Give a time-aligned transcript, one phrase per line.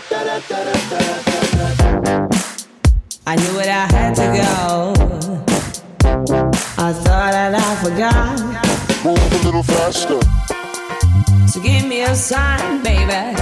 [0.00, 0.04] I
[3.34, 4.94] knew it, I had to go.
[6.78, 8.38] I thought that I forgot.
[9.04, 10.20] Move a little faster.
[11.48, 13.34] So give me a sign, baby.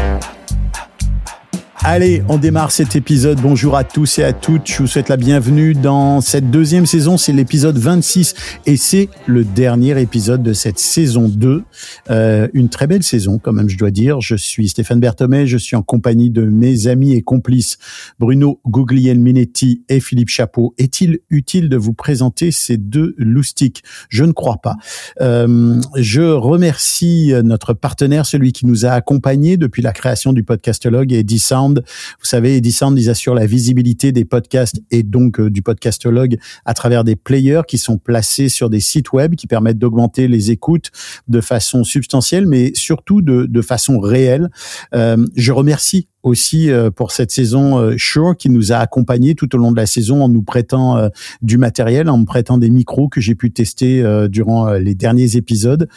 [1.88, 3.40] Allez, on démarre cet épisode.
[3.40, 4.66] Bonjour à tous et à toutes.
[4.66, 7.16] Je vous souhaite la bienvenue dans cette deuxième saison.
[7.16, 8.34] C'est l'épisode 26
[8.66, 11.62] et c'est le dernier épisode de cette saison 2.
[12.10, 14.20] Euh, une très belle saison, quand même, je dois dire.
[14.20, 15.46] Je suis Stéphane Berthomé.
[15.46, 17.78] Je suis en compagnie de mes amis et complices
[18.18, 20.74] Bruno Guglielminetti et Philippe Chapeau.
[20.78, 23.84] Est-il utile de vous présenter ces deux loustiques?
[24.08, 24.74] Je ne crois pas.
[25.20, 31.12] Euh, je remercie notre partenaire, celui qui nous a accompagnés depuis la création du podcastologue
[31.12, 35.62] Eddie Sound vous savez, Edison, ils assurent la visibilité des podcasts et donc euh, du
[35.62, 40.28] podcastologue à travers des players qui sont placés sur des sites web qui permettent d'augmenter
[40.28, 40.90] les écoutes
[41.28, 44.50] de façon substantielle, mais surtout de, de façon réelle.
[44.94, 49.54] Euh, je remercie aussi euh, pour cette saison euh, Shure qui nous a accompagnés tout
[49.54, 51.08] au long de la saison en nous prêtant euh,
[51.40, 55.88] du matériel, en me prêtant des micros que j'ai pu tester durant les derniers épisodes.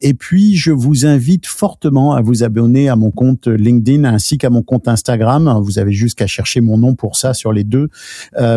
[0.00, 4.50] Et puis, je vous invite fortement à vous abonner à mon compte LinkedIn ainsi qu'à
[4.50, 5.60] mon compte Instagram.
[5.62, 7.88] Vous avez juste qu'à chercher mon nom pour ça sur les deux,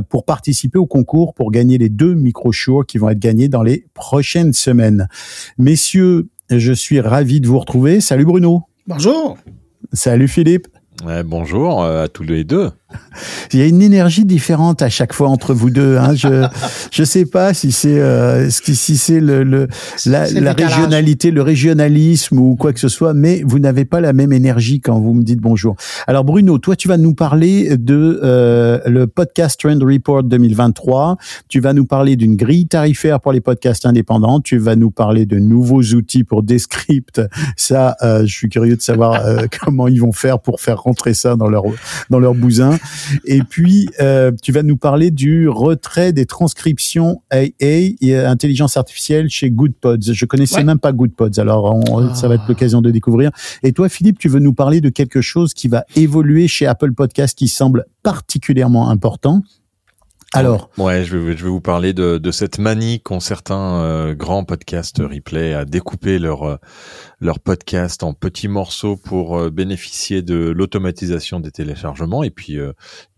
[0.10, 3.64] pour participer au concours, pour gagner les deux micros Shure qui vont être gagnés dans
[3.64, 5.08] les prochaines semaines.
[5.58, 8.02] Messieurs, je suis ravi de vous retrouver.
[8.02, 8.64] Salut Bruno.
[8.88, 9.38] Bonjour.
[9.94, 10.68] Salut Philippe.
[11.04, 12.72] Bonjour à tous les deux.
[13.54, 15.98] Il y a une énergie différente à chaque fois entre vous deux.
[15.98, 16.14] Hein.
[16.16, 16.46] Je
[16.92, 19.68] je sais pas si c'est euh, si c'est le, le
[20.06, 24.14] la, la régionalité, le régionalisme ou quoi que ce soit, mais vous n'avez pas la
[24.14, 25.76] même énergie quand vous me dites bonjour.
[26.08, 31.18] Alors Bruno, toi tu vas nous parler de euh, le podcast Trend Report 2023.
[31.48, 34.42] Tu vas nous parler d'une grille tarifaire pour les podcasts indépendants.
[34.42, 37.22] Tu vas nous parler de nouveaux outils pour Descript.
[37.56, 41.14] Ça, euh, je suis curieux de savoir euh, comment ils vont faire pour faire rentrer
[41.14, 41.64] ça dans leur
[42.10, 42.78] dans leur bousin.
[43.26, 49.30] Et puis, euh, tu vas nous parler du retrait des transcriptions AA et intelligence artificielle
[49.30, 50.14] chez GoodPods.
[50.14, 51.80] Je connaissais même pas GoodPods, alors
[52.16, 53.32] ça va être l'occasion de découvrir.
[53.64, 56.94] Et toi, Philippe, tu veux nous parler de quelque chose qui va évoluer chez Apple
[56.94, 59.42] Podcast qui semble particulièrement important.
[60.36, 64.14] Alors, ouais, je vais, je vais vous parler de, de cette manie qu'ont certains euh,
[64.14, 66.58] grands podcasts replay à découper leur euh,
[67.22, 72.24] leur podcast en petits morceaux pour euh, bénéficier de l'automatisation des téléchargements.
[72.24, 72.58] Et puis,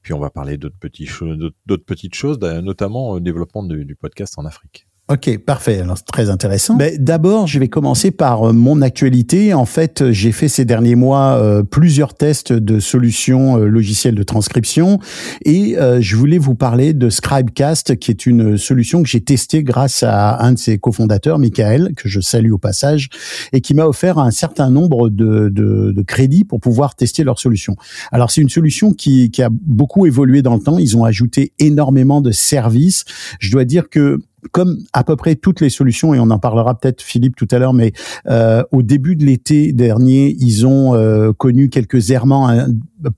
[0.01, 4.35] puis on va parler d'autres petites choses, d'autres petites choses, notamment au développement du podcast
[4.37, 4.86] en Afrique.
[5.09, 5.79] Ok, parfait.
[5.79, 6.75] Alors, c'est très intéressant.
[6.75, 9.53] Mais D'abord, je vais commencer par euh, mon actualité.
[9.53, 14.23] En fait, j'ai fait ces derniers mois euh, plusieurs tests de solutions euh, logicielles de
[14.23, 14.99] transcription
[15.45, 20.03] et je voulais vous parler de Scribecast, qui est une solution que j'ai testée grâce
[20.03, 23.09] à un de ses cofondateurs, Michael, que je salue au passage,
[23.53, 27.39] et qui m'a offert un certain nombre de, de, de, crédits pour pouvoir tester leur
[27.39, 27.75] solution.
[28.11, 30.77] Alors, c'est une solution qui, qui a beaucoup évolué dans le temps.
[30.77, 33.05] Ils ont ajouté énormément de services.
[33.39, 34.19] Je dois dire que
[34.51, 37.59] comme à peu près toutes les solutions, et on en parlera peut-être Philippe tout à
[37.59, 37.93] l'heure, mais
[38.27, 42.67] euh, au début de l'été dernier, ils ont euh, connu quelques errements hein,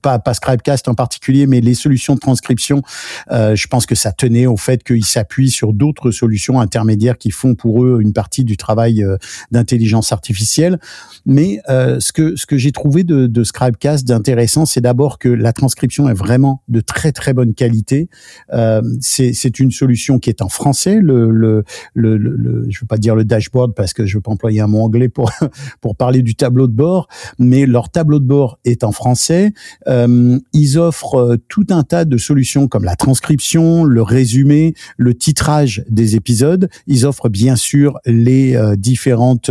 [0.02, 2.82] pas, pas Scribecast en particulier, mais les solutions de transcription,
[3.30, 7.30] euh, je pense que ça tenait au fait qu'ils s'appuient sur d'autres solutions intermédiaires qui
[7.30, 9.16] font pour eux une partie du travail euh,
[9.50, 10.78] d'intelligence artificielle.
[11.26, 15.28] Mais euh, ce que ce que j'ai trouvé de, de Scribecast d'intéressant, c'est d'abord que
[15.28, 18.08] la transcription est vraiment de très très bonne qualité.
[18.52, 20.98] Euh, c'est une solution qui est en français.
[21.00, 21.64] Le le,
[21.94, 24.66] le, le, je veux pas dire le dashboard parce que je veux pas employer un
[24.66, 25.30] mot anglais pour
[25.80, 27.08] pour parler du tableau de bord,
[27.38, 29.52] mais leur tableau de bord est en français.
[29.86, 35.14] Euh, ils offrent euh, tout un tas de solutions comme la transcription, le résumé, le
[35.14, 36.68] titrage des épisodes.
[36.86, 39.50] Ils offrent bien sûr les euh, différentes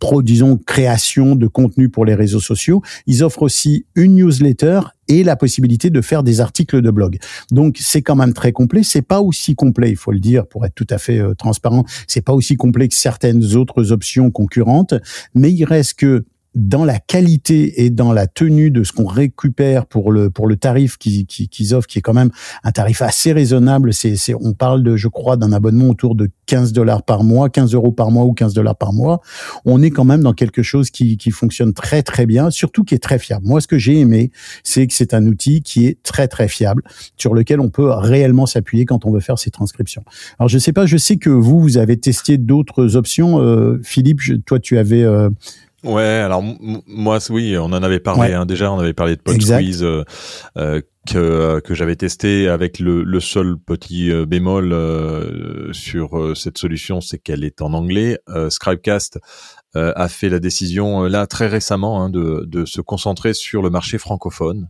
[0.00, 2.82] pro, disons, création de contenu pour les réseaux sociaux.
[3.06, 7.18] Ils offrent aussi une newsletter et la possibilité de faire des articles de blog.
[7.52, 8.82] Donc c'est quand même très complet.
[8.82, 11.84] C'est pas aussi complet, il faut le dire, pour être tout à fait transparent.
[12.08, 14.94] C'est pas aussi complet que certaines autres options concurrentes,
[15.34, 19.86] mais il reste que dans la qualité et dans la tenue de ce qu'on récupère
[19.86, 22.30] pour le pour le tarif qu'ils qui, offrent, qui est quand même
[22.62, 23.92] un tarif assez raisonnable.
[23.92, 27.74] C'est on parle de je crois d'un abonnement autour de 15 dollars par mois, 15
[27.74, 29.20] euros par mois ou 15 dollars par mois.
[29.64, 32.94] On est quand même dans quelque chose qui qui fonctionne très très bien, surtout qui
[32.94, 33.46] est très fiable.
[33.46, 34.30] Moi, ce que j'ai aimé,
[34.62, 36.82] c'est que c'est un outil qui est très très fiable,
[37.16, 40.04] sur lequel on peut réellement s'appuyer quand on veut faire ses transcriptions.
[40.38, 43.40] Alors je sais pas, je sais que vous vous avez testé d'autres options.
[43.40, 45.30] Euh, Philippe, toi tu avais euh,
[45.84, 46.42] Ouais, alors
[46.86, 50.02] moi oui, on en avait parlé hein, déjà, on avait parlé de PodSqueeze euh,
[50.56, 56.56] euh, que que j'avais testé avec le, le seul petit euh, bémol euh, sur cette
[56.56, 58.18] solution, c'est qu'elle est en anglais.
[58.48, 59.18] Scribecast
[59.74, 63.98] a fait la décision là très récemment hein, de, de se concentrer sur le marché
[63.98, 64.68] francophone.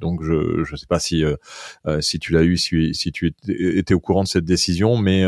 [0.00, 1.24] donc je ne sais pas si
[2.00, 5.24] si tu l'as eu, si, si tu étais au courant de cette décision, mais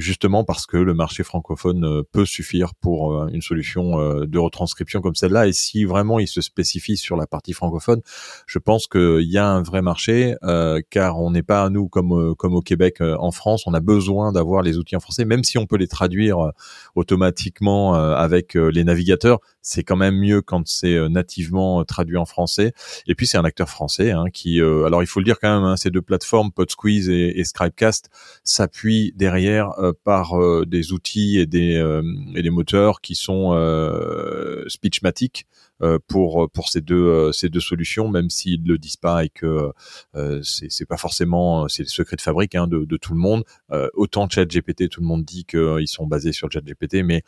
[0.00, 4.38] justement parce que le marché francophone euh, peut suffire pour euh, une solution euh, de
[4.38, 5.46] retranscription comme celle-là.
[5.46, 8.00] Et si vraiment il se spécifie sur la partie francophone,
[8.46, 10.34] je pense qu'il y a un vrai marché,
[10.90, 14.32] car on n'est pas à nous comme comme au Québec, en France, on a besoin
[14.32, 16.52] d'avoir les outils en français, même si on peut les traduire
[16.94, 22.24] automatiquement avec les navigateurs c'est quand même mieux quand c'est euh, nativement euh, traduit en
[22.24, 22.72] français.
[23.06, 25.54] Et puis c'est un acteur français hein, qui, euh, alors il faut le dire quand
[25.54, 28.10] même, hein, ces deux plateformes, PodSqueeze et, et Scribecast,
[28.44, 29.70] s'appuient derrière
[30.04, 30.34] par
[30.66, 31.82] des outils et des,
[32.34, 33.52] et des moteurs qui sont
[34.68, 35.69] Speechmatic euh,
[36.06, 39.72] pour pour ces deux euh, ces deux solutions, même s'ils le disent pas et que
[40.14, 43.44] euh, c'est pas forcément c'est le secret de fabrique hein, de, de tout le monde.
[43.94, 47.22] autant ChatGPT, tout le monde dit qu'ils sont basés sur ChatGPT, mais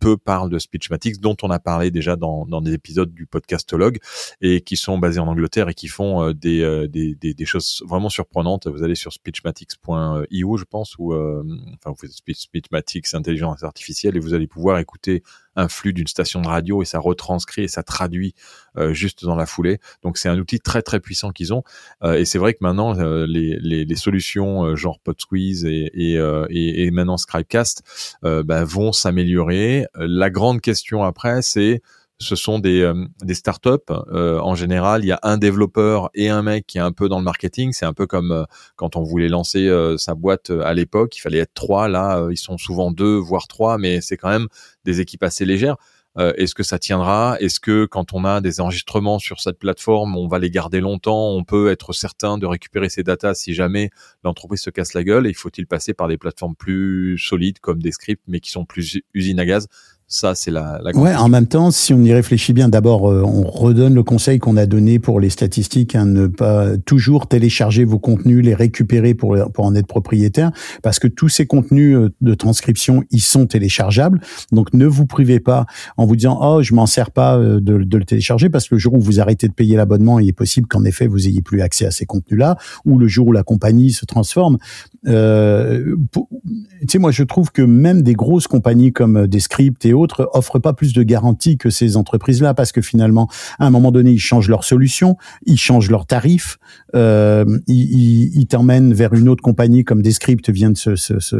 [0.00, 3.98] peu parlent de Speechmatics, dont on a parlé déjà dans dans des épisodes du podcastologue
[4.40, 8.08] et qui sont basés en Angleterre et qui font des, des, des, des choses vraiment
[8.08, 8.66] surprenantes.
[8.66, 14.34] Vous allez sur speechmatics.io, je pense, ou enfin vous faites Speechmatics intelligence artificielle et vous
[14.34, 15.22] allez pouvoir écouter
[15.56, 18.34] un flux d'une station de radio et ça retranscrit et ça traduit
[18.76, 19.78] euh, juste dans la foulée.
[20.02, 21.62] Donc c'est un outil très très puissant qu'ils ont.
[22.02, 26.14] Euh, et c'est vrai que maintenant euh, les, les, solutions genre PodSqueeze et, et,
[26.50, 27.82] et, et maintenant Scribecast
[28.22, 29.86] bah, vont s'améliorer.
[29.94, 31.80] La grande question après c'est
[32.18, 33.70] ce sont des, euh, des startups.
[33.90, 37.08] Euh, en général, il y a un développeur et un mec qui est un peu
[37.08, 37.72] dans le marketing.
[37.72, 38.44] C'est un peu comme euh,
[38.76, 41.88] quand on voulait lancer sa boîte à l'époque, il fallait être trois.
[41.88, 44.48] Là, ils sont souvent deux, voire trois, mais c'est quand même
[44.84, 45.76] des équipes assez légères.
[46.16, 47.36] Est-ce que ça tiendra?
[47.40, 51.30] Est-ce que quand on a des enregistrements sur cette plateforme, on va les garder longtemps?
[51.30, 53.90] On peut être certain de récupérer ces datas si jamais
[54.22, 55.26] l'entreprise se casse la gueule?
[55.26, 59.00] Et faut-il passer par des plateformes plus solides comme des scripts, mais qui sont plus
[59.12, 59.66] usines à gaz?
[60.06, 63.22] Ça, c'est la, la Ouais, en même temps, si on y réfléchit bien, d'abord, euh,
[63.24, 67.86] on redonne le conseil qu'on a donné pour les statistiques, hein, ne pas toujours télécharger
[67.86, 70.52] vos contenus, les récupérer pour, pour en être propriétaire,
[70.82, 74.20] parce que tous ces contenus euh, de transcription, ils sont téléchargeables.
[74.52, 75.64] Donc, ne vous privez pas
[75.96, 78.74] en vous disant, oh, je m'en sers pas euh, de, de, le télécharger, parce que
[78.74, 81.40] le jour où vous arrêtez de payer l'abonnement, il est possible qu'en effet, vous ayez
[81.40, 84.58] plus accès à ces contenus-là, ou le jour où la compagnie se transforme.
[85.06, 90.28] Euh, tu sais, moi, je trouve que même des grosses compagnies comme Descript et autres
[90.32, 94.10] offrent pas plus de garanties que ces entreprises-là parce que finalement, à un moment donné,
[94.10, 96.58] ils changent leur solution, ils changent leurs tarifs,
[96.94, 101.36] euh, ils, t'emmènent vers une autre compagnie comme Descript vient de se, se, se,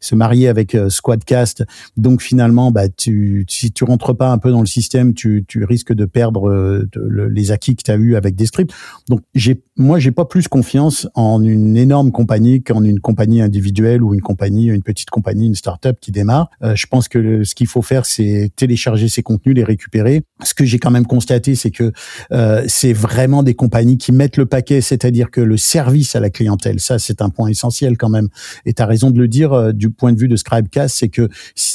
[0.00, 1.64] se, marier avec euh, Squadcast.
[1.96, 5.64] Donc finalement, bah, tu, si tu rentres pas un peu dans le système, tu, tu
[5.64, 6.88] risques de perdre euh,
[7.30, 8.72] les acquis que tu as eu avec Descript.
[9.08, 14.02] Donc j'ai, moi, j'ai pas plus confiance en une énorme compagnie qu'en une compagnie individuelle
[14.02, 16.50] ou une compagnie, une petite compagnie, une start-up qui démarre.
[16.62, 20.22] Je pense que ce qu'il faut faire, c'est télécharger ces contenus, les récupérer.
[20.42, 21.92] Ce que j'ai quand même constaté, c'est que
[22.32, 26.30] euh, c'est vraiment des compagnies qui mettent le paquet, c'est-à-dire que le service à la
[26.30, 28.28] clientèle, ça c'est un point essentiel quand même.
[28.66, 31.08] Et tu as raison de le dire euh, du point de vue de Scribecast, c'est
[31.08, 31.28] que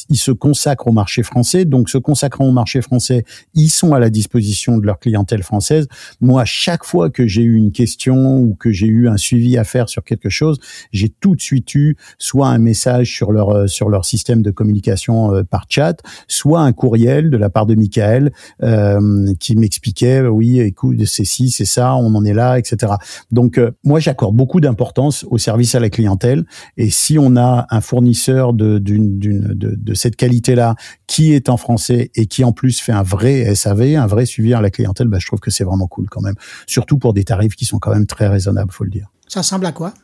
[0.09, 1.65] ils se consacrent au marché français.
[1.65, 3.23] Donc se consacrant au marché français,
[3.53, 5.87] ils sont à la disposition de leur clientèle française.
[6.21, 9.63] Moi, chaque fois que j'ai eu une question ou que j'ai eu un suivi à
[9.63, 10.59] faire sur quelque chose,
[10.91, 14.51] j'ai tout de suite eu soit un message sur leur euh, sur leur système de
[14.51, 15.92] communication euh, par chat,
[16.27, 18.31] soit un courriel de la part de Michael
[18.61, 22.93] euh, qui m'expliquait oui écoute c'est ci c'est ça on en est là etc.
[23.31, 26.45] Donc moi j'accorde beaucoup d'importance au service à la clientèle
[26.77, 30.75] et si on a un fournisseur de d'une d'une de, de cette qualité là
[31.07, 34.53] qui est en français et qui en plus fait un vrai SAV un vrai suivi
[34.53, 36.35] à la clientèle bah, je trouve que c'est vraiment cool quand même
[36.67, 39.07] surtout pour des tarifs qui sont quand même très raisonnables faut le dire.
[39.33, 39.95] Ça ressemble à quoi?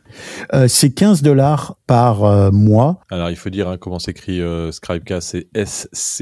[0.55, 2.99] Euh, C'est 15 dollars par euh, mois.
[3.11, 6.17] Alors, il faut dire hein, comment s'écrit euh, Scribecast, c'est S-C-R-Y-B-E-C-A-S-T.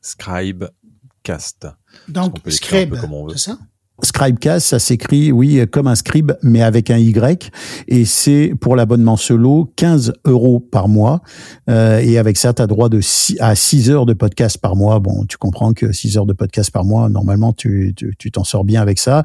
[0.00, 1.68] Scribecast.
[2.08, 2.96] Donc, Scribe,
[3.30, 3.58] c'est ça?
[4.02, 7.50] Scribecast, ça s'écrit, oui, comme un scribe, mais avec un Y.
[7.88, 11.22] Et c'est pour l'abonnement solo 15 euros par mois.
[11.70, 13.00] Euh, et avec ça, tu as droit de
[13.40, 14.98] à 6 heures de podcast par mois.
[14.98, 18.44] Bon, tu comprends que 6 heures de podcast par mois, normalement, tu t'en tu, t'en
[18.44, 19.24] sors bien avec ça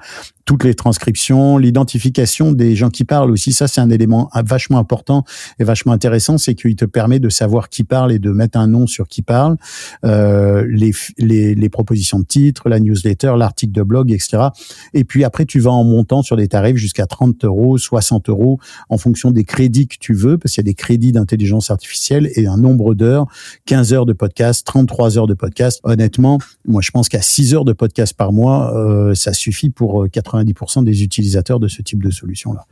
[0.52, 3.54] toutes les transcriptions, l'identification des gens qui parlent aussi.
[3.54, 5.24] Ça, c'est un élément vachement important
[5.60, 8.68] et vachement intéressant, c'est qu'il te permet de savoir qui parle et de mettre un
[8.68, 9.56] nom sur qui parle,
[10.04, 14.50] euh, les, les, les, propositions de titres, la newsletter, l'article de blog, etc.
[14.94, 18.60] Et puis après, tu vas en montant sur des tarifs jusqu'à 30 euros, 60 euros,
[18.90, 22.30] en fonction des crédits que tu veux, parce qu'il y a des crédits d'intelligence artificielle
[22.36, 23.26] et un nombre d'heures,
[23.68, 25.80] 15 heures de podcast, 33 heures de podcast.
[25.86, 30.10] Honnêtement, moi, je pense qu'à 6 heures de podcast par mois, euh, ça suffit pour
[30.12, 32.66] 80 90% des utilisateurs de ce type de solution-là.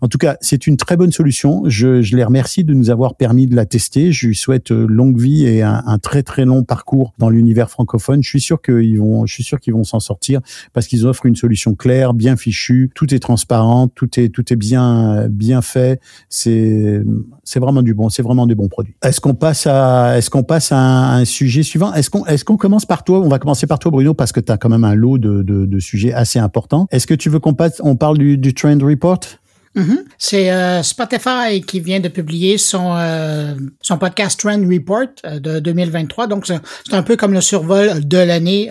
[0.00, 1.62] En tout cas, c'est une très bonne solution.
[1.66, 4.12] Je, je les remercie de nous avoir permis de la tester.
[4.12, 8.22] Je lui souhaite longue vie et un, très très long parcours dans l'univers francophone.
[8.22, 10.40] Je suis sûr qu'ils vont, je suis sûr qu'ils vont s'en sortir
[10.72, 14.56] parce qu'ils offrent une solution claire, bien fichue, tout est transparent, tout est tout est
[14.56, 16.00] bien bien fait.
[16.28, 17.02] C'est
[17.44, 18.94] c'est vraiment du bon, c'est vraiment des bons produits.
[19.02, 21.92] Est-ce qu'on passe à est-ce qu'on passe à un, sujet suivant?
[21.94, 23.20] Est-ce qu'on est-ce qu'on commence par toi?
[23.20, 25.42] On va commencer par toi Bruno parce que tu as quand même un lot de,
[25.42, 26.86] de sujets assez importants.
[27.02, 27.54] Est-ce que tu veux qu'on
[27.96, 29.18] parle du, du trend report?
[29.74, 30.04] Mm-hmm.
[30.18, 35.58] C'est euh, Spotify qui vient de publier son euh, son podcast Trend Report euh, de
[35.58, 36.28] 2023.
[36.28, 38.70] Donc c'est un peu comme le survol de l'année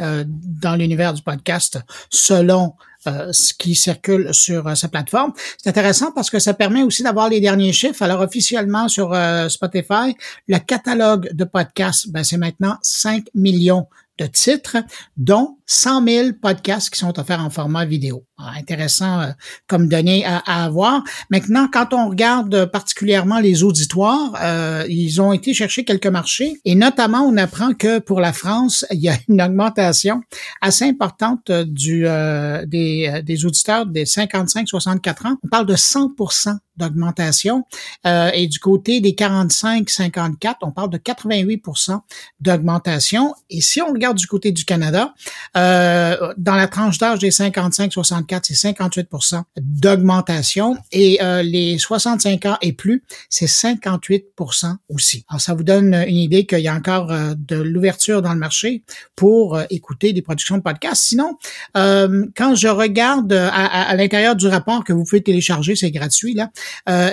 [0.62, 5.34] dans l'univers du podcast selon ce qui circule sur sa plateforme.
[5.58, 8.02] C'est intéressant parce que ça permet aussi d'avoir les derniers chiffres.
[8.02, 9.14] Alors officiellement sur
[9.50, 10.16] Spotify,
[10.48, 13.88] le catalogue de podcasts, ben, c'est maintenant 5 millions
[14.22, 14.78] de titres,
[15.18, 18.26] dont 100 000 podcasts qui sont offerts en format vidéo.
[18.44, 19.28] Ah, intéressant euh,
[19.68, 21.04] comme données à, avoir.
[21.30, 26.76] Maintenant, quand on regarde particulièrement les auditoires, euh, ils ont été chercher quelques marchés et
[26.76, 30.22] notamment on apprend que pour la France, il y a une augmentation
[30.62, 35.38] assez importante du euh, des, des auditeurs des 55-64 ans.
[35.44, 37.66] On parle de 100% d'augmentation.
[38.06, 42.00] et du côté des 45-54, on parle de 88%
[42.40, 43.36] d'augmentation.
[43.50, 45.14] Et si on regarde du côté du Canada,
[45.58, 50.78] euh, dans la tranche d'âge des 55-64, c'est 58% d'augmentation.
[50.92, 55.26] Et euh, les 65 ans et plus, c'est 58% aussi.
[55.30, 58.40] Alors, ça vous donne une idée qu'il y a encore euh, de l'ouverture dans le
[58.40, 58.84] marché
[59.16, 61.04] pour écouter des productions de podcasts.
[61.04, 61.38] Sinon,
[61.74, 66.50] quand je regarde à, l'intérieur du rapport que vous pouvez télécharger, c'est gratuit, là,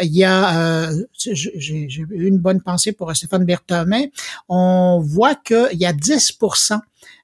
[0.03, 4.11] il y a, j'ai eu une bonne pensée pour Stéphane Berthomet,
[4.49, 6.39] on voit qu'il y a 10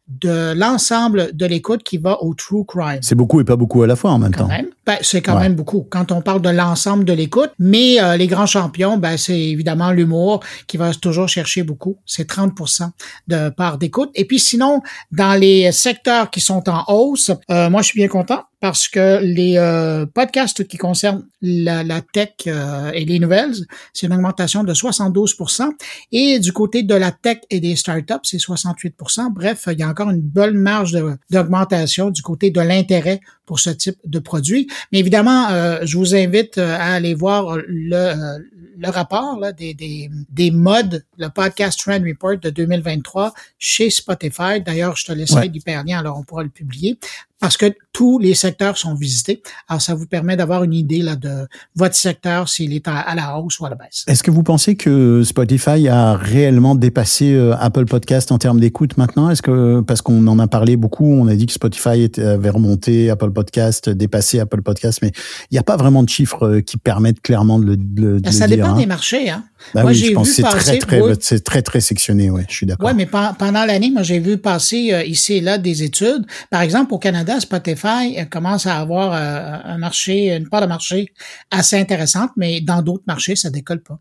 [0.09, 2.99] de l'ensemble de l'écoute qui va au true crime.
[3.01, 4.49] C'est beaucoup et pas beaucoup à la fois en même temps.
[4.87, 7.51] Ben, c'est quand même beaucoup quand on parle de l'ensemble de l'écoute.
[7.59, 11.97] Mais euh, les grands champions, ben, c'est évidemment l'humour qui va toujours chercher beaucoup.
[12.05, 12.91] C'est 30%
[13.29, 14.11] de part d'écoute.
[14.15, 18.09] Et puis sinon, dans les secteurs qui sont en hausse, euh, moi je suis bien
[18.09, 23.52] content parce que les euh, podcasts qui concernent la, tech et les nouvelles,
[23.92, 25.68] c'est une augmentation de 72%
[26.12, 29.88] Et du côté de la tech et des startups, c'est 68% Bref, il y a
[29.88, 34.68] encore une bonne marge d'augmentation du côté de l'intérêt pour ce type de produit.
[34.92, 38.38] Mais évidemment, euh, je vous invite euh, à aller voir le, euh,
[38.78, 44.61] le rapport là, des, des, des modes, le podcast Trend Report de 2023 chez Spotify.
[44.64, 46.99] D'ailleurs, je te laisserai l'hyperlien, alors on pourra le publier
[47.45, 49.43] parce que tous les secteurs sont visités.
[49.69, 51.47] Alors, ça vous permet d'avoir une idée là, de
[51.77, 54.03] votre secteur, s'il est à, la hausse ou à la baisse.
[54.07, 59.29] Est-ce que vous pensez que Spotify a réellement dépassé Apple Podcast en termes d'écoute maintenant?
[59.29, 63.11] Est-ce que parce qu'on en a parlé beaucoup, on a dit que Spotify avait remonté
[63.11, 65.13] Apple Podcast, dépassé Apple Podcast, mais
[65.51, 68.33] il n'y a pas vraiment de chiffres euh, qui permettent clairement de le, de ben,
[68.33, 68.77] Ça dépend hein.
[68.77, 69.29] des marchés.
[69.29, 69.45] Hein.
[69.73, 72.66] Bah moi, oui, je pense c'est très, très, c'est très, très sectionné, ouais, je suis
[72.66, 72.88] d'accord.
[72.88, 76.26] Ouais, mais pendant l'année, moi, j'ai vu passer euh, ici et là des études.
[76.50, 81.12] Par exemple, au Canada, Spotify euh, commence à avoir un marché, une part de marché
[81.50, 83.99] assez intéressante, mais dans d'autres marchés, ça décolle pas.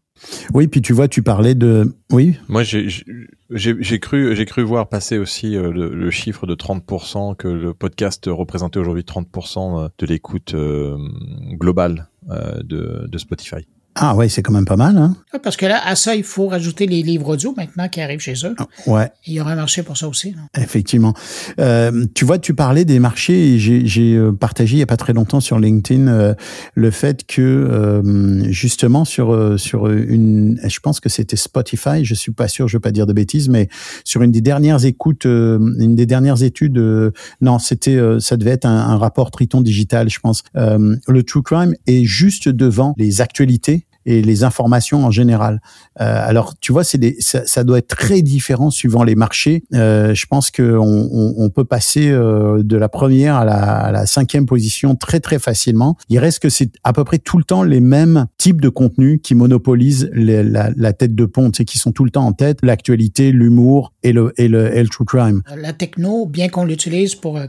[0.54, 2.38] Oui, puis tu vois, tu parlais de, oui?
[2.48, 7.74] Moi, j'ai cru, j'ai cru voir passer aussi euh, le, chiffre de 30% que le
[7.74, 10.98] podcast représentait aujourd'hui 30% euh, de l'écoute euh,
[11.54, 12.08] globale
[12.64, 13.68] de, de Spotify.
[13.96, 15.16] Ah ouais, c'est quand même pas mal, hein?
[15.44, 18.34] parce que là, à ça, il faut rajouter les livres audio maintenant qui arrivent chez
[18.44, 18.56] eux.
[18.58, 19.12] Ah, ouais.
[19.28, 20.36] il y aura un marché pour ça aussi.
[20.58, 21.14] Effectivement.
[21.60, 24.98] Euh, tu vois, tu parlais des marchés et j'ai euh, partagé il y a pas
[24.98, 26.34] très longtemps sur LinkedIn euh,
[26.76, 32.32] le fait que euh, justement sur sur une, je pense que c'était Spotify, je suis
[32.32, 33.70] pas sûr, je veux pas dire de bêtises, mais
[34.04, 36.80] sur une des dernières écoutes, une des dernières études,
[37.42, 40.44] non, c'était, ça devait être un, un, rapport Triton digital, je pense.
[40.56, 45.62] le true crime est juste devant les actualités et les informations en général.
[46.02, 49.64] Euh, alors, tu vois, c'est des, ça, ça, doit être très différent suivant les marchés.
[49.74, 53.92] Euh, je pense qu'on on, on, peut passer euh, de la première à la, à
[53.92, 55.98] la, cinquième position très très facilement.
[56.10, 59.20] Il reste que c'est à peu près tout le temps les mêmes types de contenus
[59.24, 62.34] qui monopolisent les, la, la, tête de pont, et qui sont tout le temps en
[62.34, 62.60] tête.
[62.64, 65.42] L'actualité, l'humour et le, et le, et le true crime.
[65.56, 67.40] La techno, bien qu'on l'utilise pour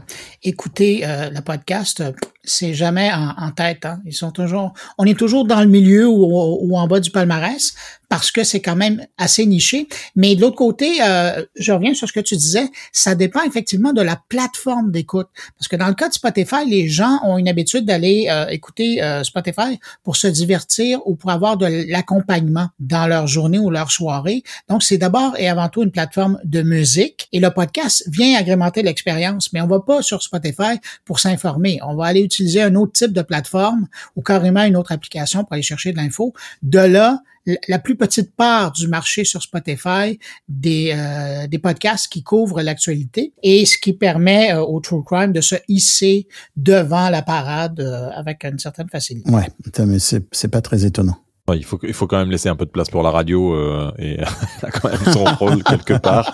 [0.43, 2.03] écouter euh, le podcast,
[2.45, 3.85] c'est jamais en, tête.
[3.85, 4.01] Hein.
[4.05, 6.25] Ils sont toujours, on est toujours dans le milieu ou,
[6.61, 7.73] ou en bas du palmarès
[8.09, 9.87] parce que c'est quand même assez niché.
[10.15, 13.93] Mais de l'autre côté, euh, je reviens sur ce que tu disais, ça dépend effectivement
[13.93, 15.27] de la plateforme d'écoute.
[15.57, 19.01] Parce que dans le cas de Spotify, les gens ont une habitude d'aller euh, écouter
[19.03, 23.91] euh, Spotify pour se divertir ou pour avoir de l'accompagnement dans leur journée ou leur
[23.91, 24.43] soirée.
[24.69, 27.27] Donc, c'est d'abord et avant tout une plateforme de musique.
[27.31, 31.79] Et le podcast vient agrémenter l'expérience, mais on va pas sur Spotify pour s'informer.
[31.83, 35.53] On va aller utiliser un autre type de plateforme ou carrément une autre application pour
[35.53, 36.33] aller chercher de l'info.
[36.61, 37.21] De là,
[37.67, 43.33] la plus petite part du marché sur Spotify des, euh, des podcasts qui couvrent l'actualité
[43.43, 48.09] et ce qui permet euh, au True Crime de se hisser devant la parade euh,
[48.15, 49.29] avec une certaine facilité.
[49.29, 49.47] Ouais,
[49.85, 51.17] mais c'est pas très étonnant
[51.53, 53.91] il faut il faut quand même laisser un peu de place pour la radio euh,
[53.99, 54.19] et
[54.63, 56.31] a quand même son rôle quelque part.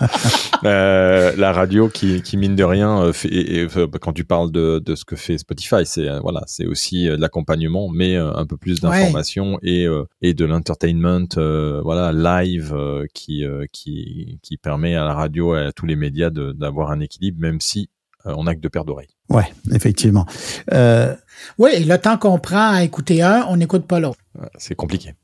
[0.64, 3.66] Euh, la radio qui, qui mine de rien euh, fait, et,
[4.00, 7.16] quand tu parles de, de ce que fait Spotify, c'est euh, voilà, c'est aussi de
[7.16, 9.86] l'accompagnement, mais un peu plus d'informations et
[10.22, 12.74] et de l'entertainment, voilà, live
[13.12, 17.40] qui qui qui permet à la radio et à tous les médias d'avoir un équilibre,
[17.40, 17.90] même si
[18.24, 19.08] on n'a que deux paires d'oreilles.
[19.28, 20.26] Ouais, effectivement.
[20.72, 21.14] Euh...
[21.58, 24.18] Oui, et le temps qu'on prend à écouter un, on n'écoute pas l'autre.
[24.58, 25.14] C'est compliqué.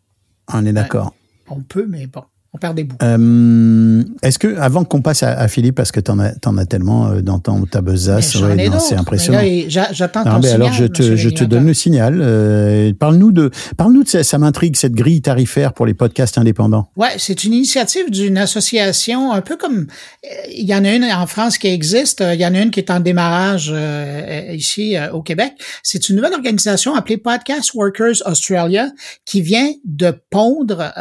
[0.53, 1.15] On est d'accord.
[1.49, 2.25] on peut, mais bon
[2.55, 2.97] on perd des bouts.
[3.03, 6.65] Euh, Est-ce que, avant qu'on passe à, à, Philippe, parce que t'en as, en as
[6.65, 9.41] tellement euh, dans ton, ta besace, ouais, c'est impressionnant.
[9.69, 12.19] J'attends ton signal, Alors, je te, je te donne le signal.
[12.23, 16.89] Euh, parle-nous de, parle-nous de ça, ça m'intrigue, cette grille tarifaire pour les podcasts indépendants.
[16.97, 19.87] Ouais, c'est une initiative d'une association, un peu comme,
[20.25, 22.71] euh, il y en a une en France qui existe, il y en a une
[22.71, 25.53] qui est en démarrage euh, ici au Québec.
[25.83, 28.91] C'est une nouvelle organisation appelée Podcast Workers Australia
[29.27, 30.93] qui vient de pondre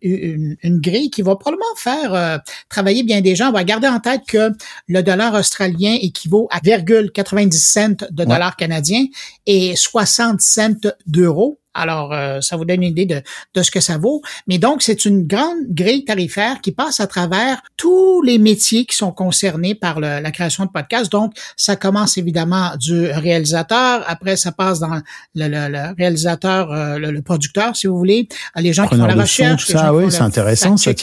[0.00, 3.48] une une, grille qui va probablement faire euh, travailler bien des gens.
[3.48, 4.50] On va garder en tête que
[4.88, 9.04] le dollar australien équivaut à 0,90 cents de dollars canadiens
[9.46, 11.60] et 60 cents d'euros.
[11.74, 13.22] Alors, euh, ça vous donne une idée de,
[13.54, 14.22] de ce que ça vaut.
[14.46, 18.96] Mais donc, c'est une grande grille tarifaire qui passe à travers tous les métiers qui
[18.96, 21.10] sont concernés par la création de podcasts.
[21.10, 24.04] Donc, ça commence évidemment du réalisateur.
[24.06, 25.00] Après, ça passe dans
[25.34, 28.28] le, le, réalisateur, euh, le, producteur, si vous voulez.
[28.56, 29.66] Les gens qui font la recherche.
[29.66, 30.94] ça, oui, c'est intéressant, ça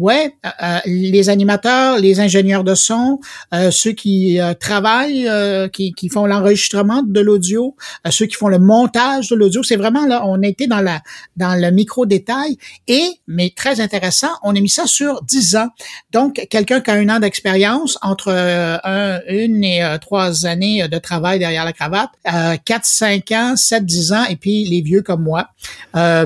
[0.00, 3.20] Ouais, euh, euh, les animateurs, les ingénieurs de son,
[3.52, 5.28] euh, ceux qui travaillent,
[5.74, 7.76] qui, qui, font l'enregistrement de l'audio,
[8.08, 11.02] ceux qui font le montage de l'audio, c'est vraiment là, on été dans la
[11.36, 12.56] dans le micro détail
[12.88, 15.68] et mais très intéressant, on a mis ça sur 10 ans.
[16.12, 21.38] Donc quelqu'un qui a un an d'expérience entre un, une et trois années de travail
[21.38, 25.22] derrière la cravate, euh, 4 5 ans, 7 10 ans et puis les vieux comme
[25.22, 25.50] moi,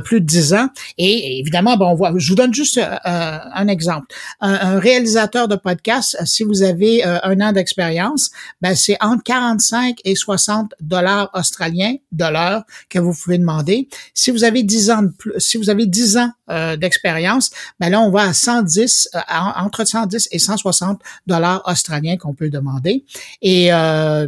[0.05, 3.69] plus de 10 ans et évidemment bon on voit je vous donne juste un un
[3.69, 4.07] exemple.
[4.41, 9.23] Un, réalisateur de podcast, euh, si vous avez euh, un an d'expérience, ben c'est entre
[9.25, 11.97] 45 et 60 dollars australiens
[12.31, 13.89] l'heure que vous pouvez demander.
[14.13, 17.91] Si vous avez 10 ans de plus, si vous avez 10 ans euh, d'expérience, ben
[17.91, 19.11] là on va à 110
[19.57, 23.05] entre 110 et 160 dollars australiens qu'on peut demander.
[23.43, 23.71] Et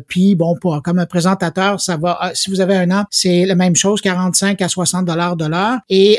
[0.09, 3.55] puis bon pour comme un présentateur, ça va si vous avez un an, c'est la
[3.55, 5.79] même chose 45 à 60 dollars de l'heure.
[5.89, 6.19] Et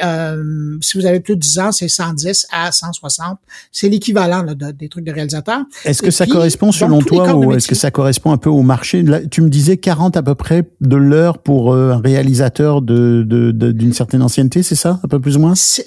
[0.81, 3.37] si vous avez plus de 10 ans, c'est 110 à 160
[3.71, 5.61] c'est l'équivalent des trucs de réalisateur.
[5.85, 9.03] Est-ce que ça correspond selon toi ou est-ce que ça correspond un peu au marché?
[9.31, 13.93] Tu me disais 40 à peu près de l'heure pour euh, un réalisateur de, d'une
[13.93, 15.53] certaine ancienneté, c'est ça, un peu plus ou moins?
[15.53, 15.86] Euh,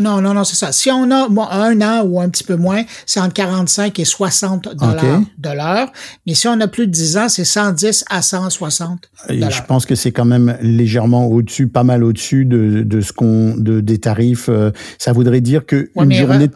[0.00, 0.72] Non, non, non, c'est ça.
[0.72, 4.68] Si on a un an ou un petit peu moins, c'est entre 45 et 60
[4.76, 5.92] dollars de l'heure.
[6.26, 9.94] Mais si on a plus de 10 ans, c'est 110 à 160 Je pense que
[9.94, 14.48] c'est quand même légèrement au-dessus, pas mal au-dessus de, de ce qu'on, de, des tarifs.
[14.48, 16.48] Euh, ça voudrait dire que une journée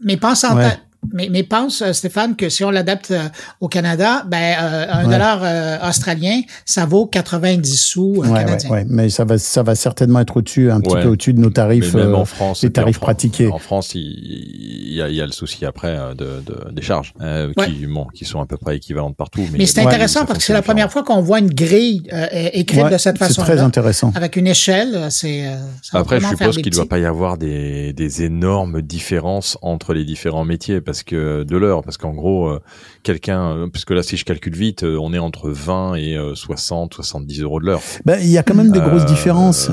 [0.00, 0.56] mais pense en
[1.12, 3.28] mais, mais pense, euh, Stéphane, que si on l'adapte euh,
[3.60, 8.70] au Canada, ben euh, un dollar australien, ça vaut 90 sous ouais, canadiens.
[8.70, 11.50] Ouais, mais ça va, ça va certainement être au-dessus, un petit peu au-dessus de nos
[11.50, 13.48] tarifs, même en France, les tarifs pratiqués.
[13.48, 17.14] En France, il, y a, il y a le souci après de, de des charges
[17.64, 19.42] qui, bon, qui sont à peu près équivalentes partout.
[19.52, 22.08] Mais, mais c'est intéressant parce que c'est la première fois qu'on voit une grille
[22.52, 23.42] écrite de cette façon.
[23.42, 24.12] C'est très intéressant.
[24.14, 25.44] Avec une échelle, c'est.
[25.92, 30.04] Après, je suppose qu'il ne doit pas y avoir des, des énormes différences entre les
[30.04, 30.93] différents métiers parce
[31.44, 32.60] de l'heure, parce qu'en gros, euh,
[33.04, 36.94] quelqu'un, euh, puisque là, si je calcule vite, euh, on est entre 20 et 60,
[36.94, 37.80] 70 euros de l'heure.
[38.04, 39.70] Ben, il y a quand même des grosses différences.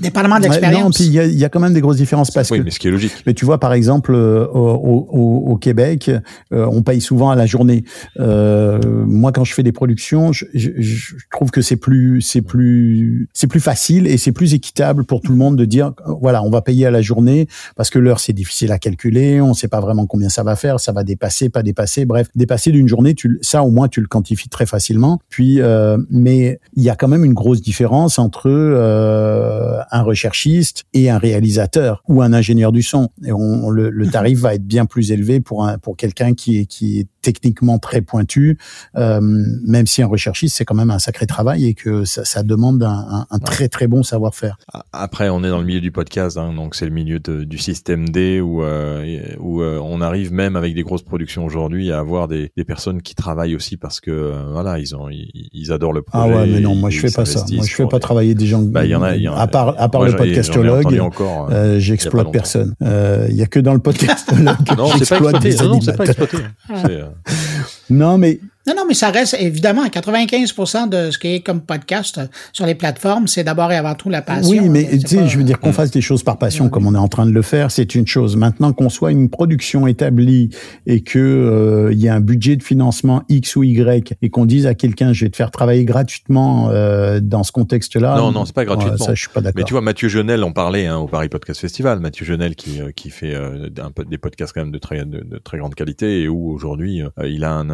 [0.00, 0.84] Dépendamment d'expérience.
[0.84, 2.64] non, puis il y a, quand même des grosses différences parce oui, que.
[2.64, 3.12] mais ce qui est logique.
[3.26, 6.10] Mais tu vois, par exemple, au, Québec,
[6.50, 7.84] on paye souvent à la journée.
[8.18, 13.46] moi, quand je fais des productions, je, je trouve que c'est plus, c'est plus, c'est
[13.46, 16.62] plus facile et c'est plus équitable pour tout le monde de dire, voilà, on va
[16.62, 20.06] payer à la journée parce que l'heure c'est difficile à calculer, on sait pas vraiment
[20.06, 23.62] combien ça va faire, ça va dépasser, pas dépasser, bref, dépasser d'une journée, tu, ça
[23.62, 25.18] au moins tu le quantifies très facilement.
[25.28, 30.84] Puis, euh, mais il y a quand même une grosse différence entre euh, un recherchiste
[30.92, 33.08] et un réalisateur ou un ingénieur du son.
[33.24, 36.58] Et on, le, le tarif va être bien plus élevé pour un pour quelqu'un qui
[36.58, 38.58] est qui est techniquement très pointu,
[38.96, 42.42] euh, même si un recherchiste c'est quand même un sacré travail et que ça, ça
[42.42, 44.58] demande un, un, très très bon savoir-faire.
[44.92, 47.58] Après, on est dans le milieu du podcast, hein, donc c'est le milieu de, du
[47.58, 52.51] système D où où on arrive même avec des grosses productions aujourd'hui, à avoir des,
[52.56, 56.02] des personnes qui travaillent aussi parce que euh, voilà, ils ont ils, ils adorent le
[56.12, 56.34] Ah projet.
[56.34, 57.44] ouais, mais non, moi je fais pas ça.
[57.50, 58.60] Moi je fais pas travailler des gens.
[58.60, 60.16] Bah, il y en a, il y en a- à part à part Moi, le
[60.16, 61.48] podcastologue, encore.
[61.50, 62.74] euh, euh, j'exploite personne.
[62.82, 65.48] Euh, Il y a que dans le podcastologue Non, c'est pas exploité.
[65.54, 66.36] des Non, c'est pas exploité.
[67.92, 71.62] Euh, Non, mais Non, non, mais ça reste évidemment 95% de ce qui est comme
[71.62, 74.50] podcast euh, sur les plateformes, c'est d'abord et avant tout la passion.
[74.62, 76.68] Oui, mais c'est tu sais, pas- je veux dire qu'on fasse des choses par passion
[76.68, 78.36] comme on est en train de le faire, c'est une chose.
[78.36, 80.50] Maintenant qu'on soit une production établie
[80.86, 84.44] et que euh, il y a un budget de financement X ou Y et qu'on
[84.46, 88.16] dise à quelqu'un je vais te faire travailler gratuitement euh, dans ce contexte-là.
[88.16, 88.96] Non, non, c'est pas gratuitement.
[89.06, 89.58] ça, je suis pas d'accord.
[89.58, 91.98] Mais tu vois, Mathieu Genel en parlait hein, au Paris Podcast Festival.
[91.98, 95.04] Mathieu Genel qui, euh, qui fait euh, un peu des podcasts quand même de très,
[95.04, 97.68] de, de très grande qualité et où aujourd'hui euh, il a un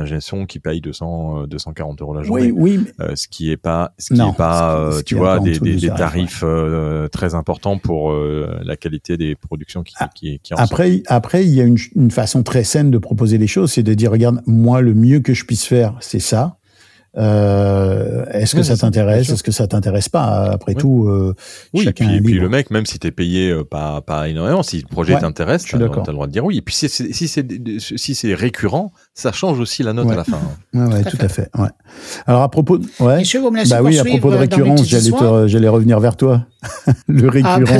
[0.47, 2.51] qui paye 200, euh, 240 euros la journée.
[2.51, 4.97] oui, oui, mais- Euh, ce qui est pas, ce qui Non, est pas, ce qui-
[4.97, 9.83] euh, ce tu vois, des, tarifs euh, très importants pour euh, la qualité des productions
[9.83, 10.63] qui, Ah, qui, qui en sont.
[10.63, 13.83] Après, après, il y a une, une façon très saine de proposer les choses, c'est
[13.83, 16.58] de dire, regarde, moi, le mieux que je puisse faire, c'est ça.
[17.19, 19.29] Euh, est-ce que Oui, ça t'intéresse?
[19.31, 20.81] Est-ce que ça t'intéresse pas Après Oui.
[20.81, 21.35] tout, euh,
[21.75, 22.45] Oui, et chacun puis, est et puis libre?
[22.45, 25.65] le mec, même si t'es payé euh, pas, pas énormément, si le projet Ouais, t'intéresse,
[25.65, 26.59] t'as le droit de dire oui.
[26.59, 27.47] Et puis si c'est si c'est
[27.79, 30.15] si c'est récurrent, ça change aussi la note Ouais.
[30.15, 30.39] à la fin.
[30.39, 30.57] hein.
[30.89, 31.51] Ouais, ouais, Tout à tout à fait.
[31.59, 31.69] Ouais.
[32.27, 33.19] Alors à propos, de- ouais.
[33.19, 35.11] Messieurs, vous me Bah oui, à propos de récurrence, j'allais
[35.49, 36.47] j'allais revenir vers toi.
[37.09, 37.79] le Ah, récurrent.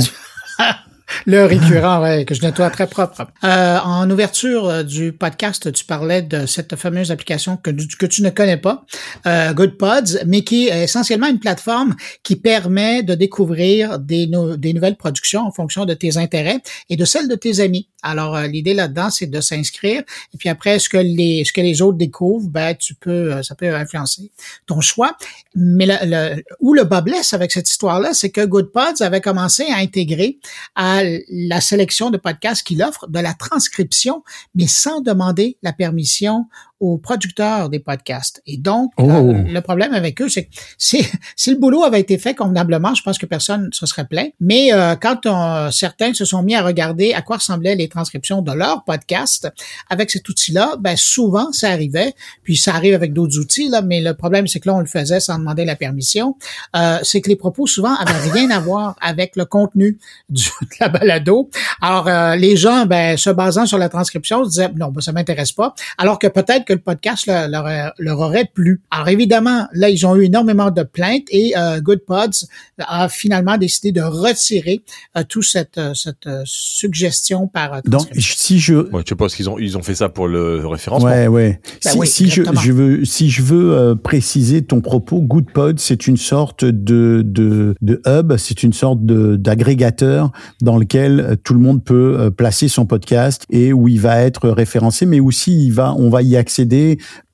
[1.27, 3.27] Le récurrent, ouais, que je nettoie très propre.
[3.45, 8.31] Euh, en ouverture euh, du podcast, tu parlais de cette fameuse application que, tu- ne
[8.31, 8.85] connais pas,
[9.27, 14.97] euh, Good Pods, mais qui est essentiellement une plateforme qui permet de découvrir des nouvelles
[14.97, 17.89] productions en fonction de tes intérêts et de celles de tes amis.
[18.03, 20.03] Alors, euh, l'idée là-dedans, c'est de s'inscrire
[20.33, 23.43] et puis après, ce que les, ce que les autres découvrent, ben, tu peux, euh,
[23.43, 24.31] ça peut influencer
[24.67, 25.17] ton choix.
[25.57, 29.21] Mais le, le- où le bas blesse avec cette histoire-là, c'est que Good Pods avait
[29.21, 30.39] commencé à intégrer
[30.77, 34.23] à la sélection de podcasts qu'il offre de la transcription,
[34.55, 36.47] mais sans demander la permission
[36.81, 38.41] aux producteurs des podcasts.
[38.47, 39.11] Et donc, Oh.
[39.11, 41.05] euh, le problème avec eux, c'est que si,
[41.37, 44.31] si le boulot avait été fait convenablement, je pense que personne se serait plaint.
[44.41, 48.43] Mais euh, quand on- certains se sont mis à regarder à quoi ressemblaient les transcriptions
[48.43, 49.49] de leurs podcasts
[49.91, 52.15] avec cet outil-là, ben souvent ça arrivait.
[52.43, 54.87] Puis ça arrive avec d'autres outils là, mais le problème c'est que là on le
[54.87, 56.37] faisait sans demander la permission.
[56.77, 60.77] Euh, c'est que les propos souvent avaient rien à voir avec le contenu du, de
[60.81, 61.51] la balado.
[61.81, 65.13] Alors euh, les gens, ben se basant sur la transcription, se disaient non, ben, ça
[65.13, 65.75] m'intéresse pas.
[65.97, 68.83] Alors que peut-être que le podcast leur, leur, leur aurait plu.
[68.91, 72.47] Alors évidemment, là ils ont eu énormément de plaintes et euh, Good Pods
[72.79, 74.83] a finalement décidé de retirer
[75.17, 79.35] euh, tout cette, euh, cette euh, suggestion par euh, Donc, si je, Ouais, je pense
[79.35, 81.09] qu'ils ont ils ont fait ça pour le référencement.
[81.09, 81.61] Ouais, ouais.
[81.85, 85.79] Ben si oui, si je, je veux, si je veux euh, préciser ton propos, GoodPod,
[85.79, 91.55] c'est une sorte de de, de hub, c'est une sorte de d'agrégateur dans lequel tout
[91.55, 95.67] le monde peut euh, placer son podcast et où il va être référencé, mais aussi
[95.67, 96.58] il va, on va y accéder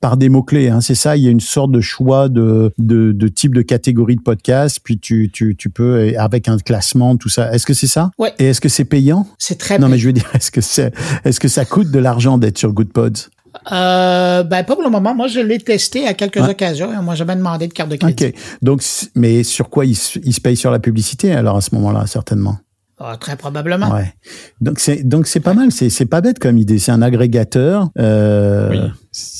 [0.01, 0.69] par des mots clés.
[0.69, 1.15] Hein, c'est ça.
[1.17, 4.79] Il y a une sorte de choix de de, de type de catégorie de podcast,
[4.83, 7.51] puis tu tu tu peux avec un classement, tout ça.
[7.53, 8.11] Est-ce que c'est ça?
[8.19, 8.33] Ouais.
[8.39, 9.27] Et est-ce que c'est payant?
[9.37, 11.99] C'est très Non, mais je veux dire, est-ce que c'est est-ce que ça coûte de
[11.99, 13.29] l'argent d'être sur GoodPods?
[13.71, 15.15] Euh, ben, pas pour le moment.
[15.15, 16.49] Moi, je l'ai testé à quelques Ouais.
[16.49, 16.91] occasions.
[16.91, 18.25] et Moi, j'ai jamais demandé de carte de crédit.
[18.25, 18.33] Ok.
[18.61, 18.81] Donc,
[19.15, 22.57] mais sur quoi il se paye sur la publicité alors à ce moment-là, certainement?
[22.97, 23.91] Ah, très probablement.
[23.93, 24.13] Ouais.
[24.61, 25.71] Donc c'est donc c'est pas mal.
[25.71, 26.79] C'est c'est pas bête comme idée.
[26.79, 27.89] C'est un agrégateur.
[27.99, 28.79] Euh, Oui.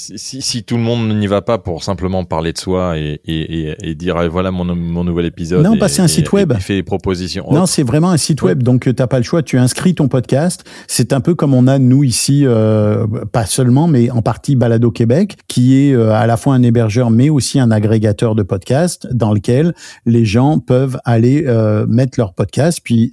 [0.05, 3.19] Si, si, si tout le monde n'y va pas pour simplement parler de soi et,
[3.25, 5.63] et, et, et dire eh, voilà mon, mon nouvel épisode.
[5.63, 6.51] Non, bah, c'est un site web.
[6.55, 7.45] Et fait des propositions.
[7.51, 9.41] Non, c'est vraiment un site web, donc euh, t'as pas le choix.
[9.41, 10.63] Tu inscris ton podcast.
[10.87, 14.91] C'est un peu comme on a nous ici, euh, pas seulement, mais en partie Balado
[14.91, 19.07] Québec, qui est euh, à la fois un hébergeur, mais aussi un agrégateur de podcasts,
[19.11, 19.73] dans lequel
[20.05, 23.11] les gens peuvent aller euh, mettre leur podcast, puis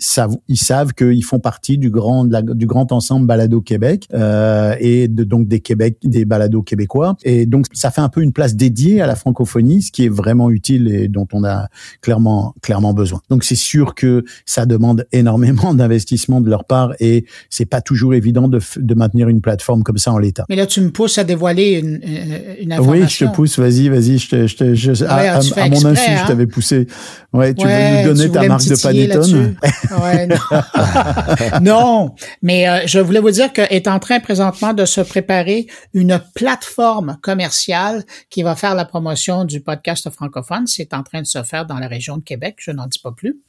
[0.49, 5.09] ils savent qu'ils font partie du grand la- du grand ensemble Balado Québec euh, et
[5.09, 7.17] de, donc des Québec des balados québécois.
[7.25, 10.09] Et donc ça fait un peu une place dédiée à la francophonie, ce qui est
[10.09, 11.69] vraiment utile et dont on a
[12.01, 13.21] clairement clairement besoin.
[13.31, 18.15] Donc c'est sûr que ça demande énormément d'investissement de leur part et c'est pas toujours
[18.15, 20.45] évident de, de maintenir une plateforme comme ça en l'état.
[20.49, 23.03] Mais là, tu me pousses à dévoiler une, une- une information.
[23.05, 25.53] Oui, je te pousse, vas-y, vas-y, je te, je te, je- à, Ouais, à- tu
[25.53, 26.17] fais à mon insu, hein?
[26.23, 26.87] je t'avais poussé.
[27.33, 29.09] Ouais, tu Ouais, veux nous donner ta marque de panettone?
[29.21, 29.57] là-dessus.
[30.03, 30.37] Ouais, non.
[31.61, 35.67] non, mais euh, je voulais vous dire qu'elle est en train présentement de se préparer
[35.95, 36.72] une plateforme
[37.21, 40.67] commerciale qui va faire la promotion du podcast francophone.
[40.67, 43.13] C'est en train de se faire dans la région de Québec, je n'en dis pas
[43.13, 43.41] plus.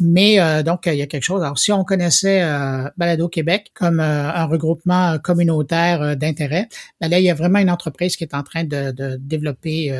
[0.00, 1.42] Mais euh, donc, il y a quelque chose.
[1.42, 6.68] Alors, si on connaissait euh, Balado Québec comme euh, un regroupement communautaire d'intérêt,
[7.00, 9.92] ben là, il y a vraiment une entreprise qui est en train de, de développer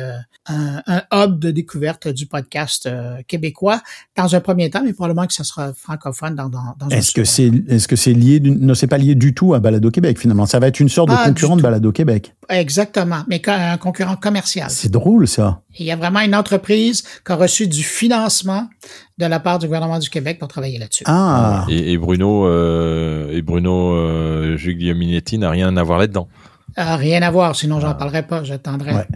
[0.47, 2.89] un, un, hub de découverte du podcast
[3.27, 3.81] québécois
[4.15, 7.23] dans un premier temps, mais probablement que ça sera francophone dans, dans, dans Est-ce que
[7.23, 10.45] c'est est-ce que c'est lié non c'est pas lié du tout à Balado Québec finalement
[10.45, 12.72] ça va être une sorte de concurrent de Balado Québec exactement
[13.27, 17.35] mais un concurrent commercial c'est drôle ça il y a vraiment une entreprise qui a
[17.35, 18.67] reçu du financement
[19.17, 21.03] de la part du gouvernement du Québec pour travailler là-dessus.
[21.07, 21.65] Ah.
[21.69, 26.27] Et, et Bruno euh, et Bruno euh, Guglielminetti n'a rien à voir là-dedans.
[26.77, 27.93] Euh, rien à voir, sinon j'en ah.
[27.93, 28.93] parlerai pas, j'attendrai.
[28.93, 29.07] Ouais.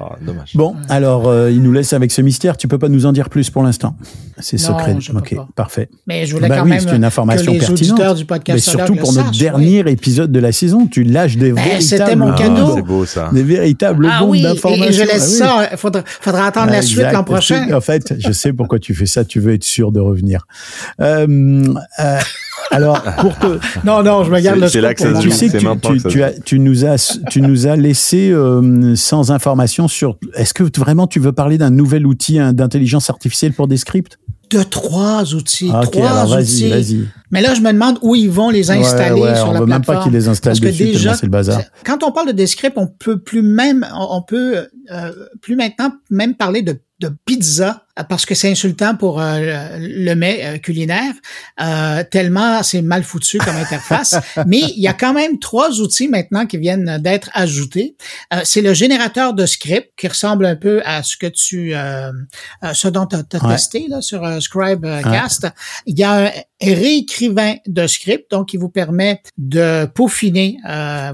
[0.00, 0.52] Oh, dommage.
[0.54, 2.56] Bon, alors euh, il nous laisse avec ce mystère.
[2.56, 3.96] Tu peux pas nous en dire plus pour l'instant.
[4.38, 4.96] C'est secret.
[5.14, 5.88] ok, parfait.
[6.06, 7.90] Mais je voulais bah quand oui, même c'est une information que les pertinente.
[7.92, 11.52] auditeurs du podcast Mais surtout pour notre dernier épisode de la saison, tu lâches des
[11.52, 11.82] ben, véritables.
[11.82, 12.70] C'était mon cadeau.
[12.70, 13.30] Ah, c'est beau ça.
[13.32, 14.84] Des véritables ah, bombes oui, d'informations.
[14.84, 15.66] Et, je laisse ah, oui.
[15.70, 15.76] ça.
[15.76, 17.72] Faudra, faudra attendre la suite l'an prochain.
[17.72, 19.24] En fait, je sais pourquoi tu fais ça.
[19.24, 20.46] Tu veux être sûr de revenir.
[21.00, 22.18] Euh, euh,
[22.70, 23.58] alors, pour te...
[23.84, 26.02] Non, non, je me garde le C'est là que ça se Tu sais que tu,
[26.02, 30.18] tu, tu, as, tu nous as, tu nous as laissé euh, sans information sur.
[30.34, 34.18] Est-ce que vraiment tu veux parler d'un nouvel outil hein, d'intelligence artificielle pour des scripts?
[34.50, 36.68] De trois outils, okay, trois alors vas outils.
[36.68, 37.08] Vas-y.
[37.30, 39.60] Mais là, je me demande où ils vont les installer ouais, ouais, sur on la
[39.60, 39.68] veut plateforme.
[39.68, 41.60] même pas qu'ils les installent Parce que dessus, déjà, c'est le bazar.
[41.84, 46.34] Quand on parle de Descript, on peut plus même, on peut euh, plus maintenant même
[46.34, 51.12] parler de de pizza parce que c'est insultant pour euh, le mets euh, culinaire,
[51.60, 54.16] euh, tellement c'est mal foutu comme interface.
[54.46, 57.96] Mais il y a quand même trois outils maintenant qui viennent d'être ajoutés.
[58.32, 62.10] Euh, c'est le générateur de script qui ressemble un peu à ce que tu, euh,
[62.72, 63.54] ce dont tu as, Ouais.
[63.54, 65.46] testé là, sur Scribecast.
[65.86, 66.30] Il y a un
[66.72, 70.58] réécrivain de script, donc qui vous permet de peaufiner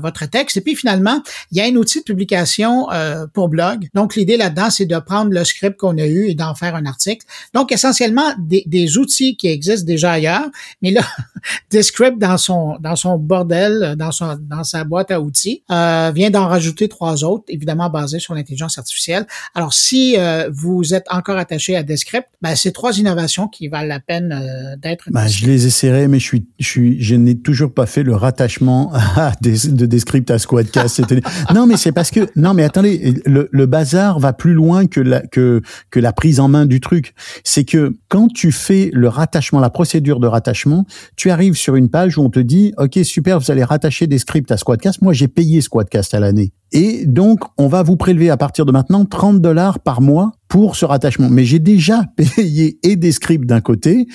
[0.01, 0.57] votre texte.
[0.57, 2.87] Et puis finalement, il y a un outil de publication
[3.35, 3.89] pour blog.
[3.95, 6.87] Donc l'idée là-dedans, c'est de prendre le script qu'on a eu et d'en faire un
[6.87, 7.27] article.
[7.55, 10.49] Donc, essentiellement, des, des, outils qui existent déjà ailleurs,
[10.83, 11.03] mais là,
[11.71, 16.31] Descript, dans son, dans son bordel, dans, son, dans sa boîte à outils, euh, vient
[16.31, 19.27] d'en rajouter trois autres, évidemment basés sur l'intelligence artificielle.
[19.55, 23.89] Alors, si euh, vous êtes encore attaché à Descript, ben, c'est trois innovations qui valent
[23.89, 25.05] la peine euh, d'être...
[25.11, 28.15] Ben, je les essaierai, mais je suis, je suis, je n'ai toujours pas fait le
[28.15, 31.03] rattachement à des, de Descript à Squadcast.
[31.55, 35.01] non, mais c'est parce que, non, mais attendez, le, le bazar va plus loin que
[35.01, 37.15] la, que, que la prise en main du truc.
[37.43, 40.85] C'est que quand tu fais le rattachement, la procédure de rattachement,
[41.17, 44.19] tu arrives sur une page où on te dit, OK, super, vous allez rattacher des
[44.19, 45.01] scripts à Squadcast.
[45.01, 46.53] Moi, j'ai payé Squadcast à l'année.
[46.73, 50.77] Et donc, on va vous prélever à partir de maintenant 30 dollars par mois pour
[50.77, 51.29] ce rattachement.
[51.29, 52.05] Mais j'ai déjà
[52.37, 54.07] payé et des scripts d'un côté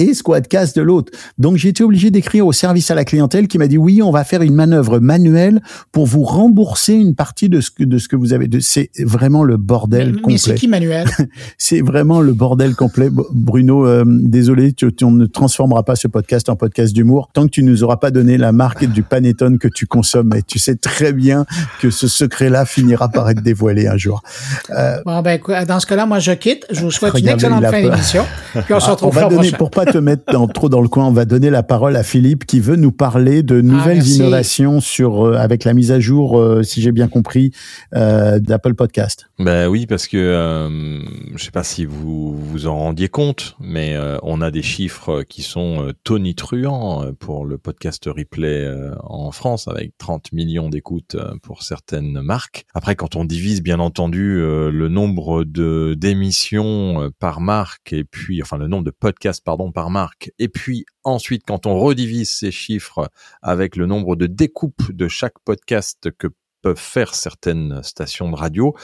[0.00, 1.12] et Squadcast de l'autre.
[1.38, 4.10] Donc j'ai été obligé d'écrire au service à la clientèle qui m'a dit oui, on
[4.10, 5.60] va faire une manœuvre manuelle
[5.92, 8.48] pour vous rembourser une partie de ce que de ce que vous avez.
[8.60, 10.32] C'est vraiment le bordel mais, complet.
[10.32, 11.06] Mais c'est qui manuel?
[11.58, 13.10] C'est vraiment le bordel complet.
[13.32, 17.44] Bruno, euh, désolé, tu, tu, on ne transformera pas ce podcast en podcast d'humour tant
[17.44, 20.32] que tu nous auras pas donné la marque du panettone que tu consommes.
[20.36, 21.44] Et tu sais très bien
[21.80, 24.22] que ce secret-là finira par être dévoilé un jour.
[24.70, 26.66] Euh, bon ben dans ce cas-là, moi je quitte.
[26.70, 28.24] Je vous souhaite une excellente fin d'émission.
[28.64, 30.88] Puis on se retrouve on va donner, pour pas te mettre dans, trop dans le
[30.88, 34.08] coin, on va donner la parole à Philippe qui veut nous parler de nouvelles ah,
[34.08, 37.52] innovations sur euh, avec la mise à jour, euh, si j'ai bien compris,
[37.94, 39.30] euh, d'Apple Podcast.
[39.40, 41.00] Ben oui, parce que euh,
[41.34, 45.22] je sais pas si vous vous en rendiez compte, mais euh, on a des chiffres
[45.22, 48.70] qui sont euh, tonitruants pour le podcast replay
[49.02, 52.66] en France, avec 30 millions d'écoutes pour certaines marques.
[52.74, 58.58] Après, quand on divise bien entendu le nombre de d'émissions par marque et puis enfin
[58.58, 63.10] le nombre de podcasts pardon par marque, et puis ensuite quand on redivise ces chiffres
[63.40, 66.26] avec le nombre de découpes de chaque podcast que
[66.62, 68.74] peuvent faire certaines stations de radio,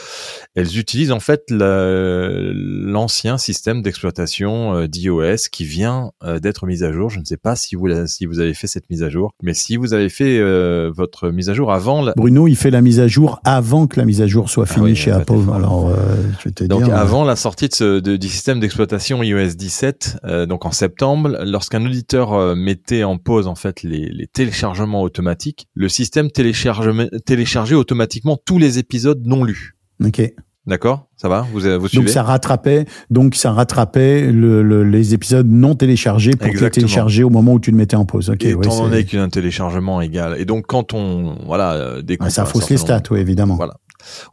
[0.54, 6.92] elles utilisent en fait l'ancien système d'exploitation euh, d'iOS qui vient euh, d'être mis à
[6.92, 7.10] jour.
[7.10, 9.54] Je ne sais pas si vous si vous avez fait cette mise à jour, mais
[9.54, 12.12] si vous avez fait euh, votre mise à jour avant la...
[12.16, 14.86] Bruno, il fait la mise à jour avant que la mise à jour soit finie
[14.86, 15.34] ah oui, chez Apple.
[15.54, 15.94] Alors,
[16.40, 19.54] je vais te donc dire, avant la sortie de ce, de, du système d'exploitation iOS
[19.56, 25.68] 17, donc en septembre, lorsqu'un auditeur mettait en pause en fait les, les téléchargements automatiques,
[25.74, 26.90] le système télécharge
[27.24, 29.76] télécharge automatiquement tous les épisodes non lus.
[30.04, 30.22] Ok.
[30.66, 31.46] D'accord, ça va?
[31.52, 32.02] Vous, vous suivez?
[32.04, 37.22] Donc ça rattrapait, donc ça rattrapait le, le, les épisodes non téléchargés pour les télécharger
[37.22, 38.30] au moment où tu le mettais en pause.
[38.30, 38.44] Ok.
[38.44, 40.40] Et ouais, étant donné qu'un téléchargement égal.
[40.40, 43.54] Et donc quand on voilà ouais, ça fausse les stats, oui évidemment.
[43.54, 43.76] Voilà.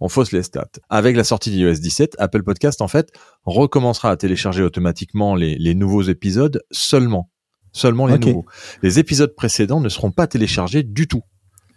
[0.02, 0.66] On fausse les stats.
[0.90, 3.12] Avec la sortie d'iOS 17, Apple Podcast en fait
[3.46, 7.30] recommencera à télécharger automatiquement les, les nouveaux épisodes seulement,
[7.74, 8.30] seulement les okay.
[8.30, 8.46] nouveaux.
[8.82, 11.22] Les épisodes précédents ne seront pas téléchargés du tout.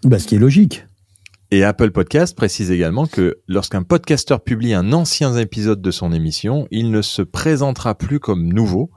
[0.02, 0.86] Bah, ce qui est logique.
[1.52, 6.66] Et Apple Podcast précise également que lorsqu'un podcasteur publie un ancien épisode de son émission,
[6.72, 8.90] il ne se présentera plus comme nouveau.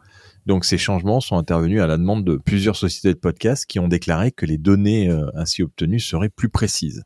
[0.47, 3.87] Donc ces changements sont intervenus à la demande de plusieurs sociétés de podcasts qui ont
[3.87, 7.03] déclaré que les données euh, ainsi obtenues seraient plus précises.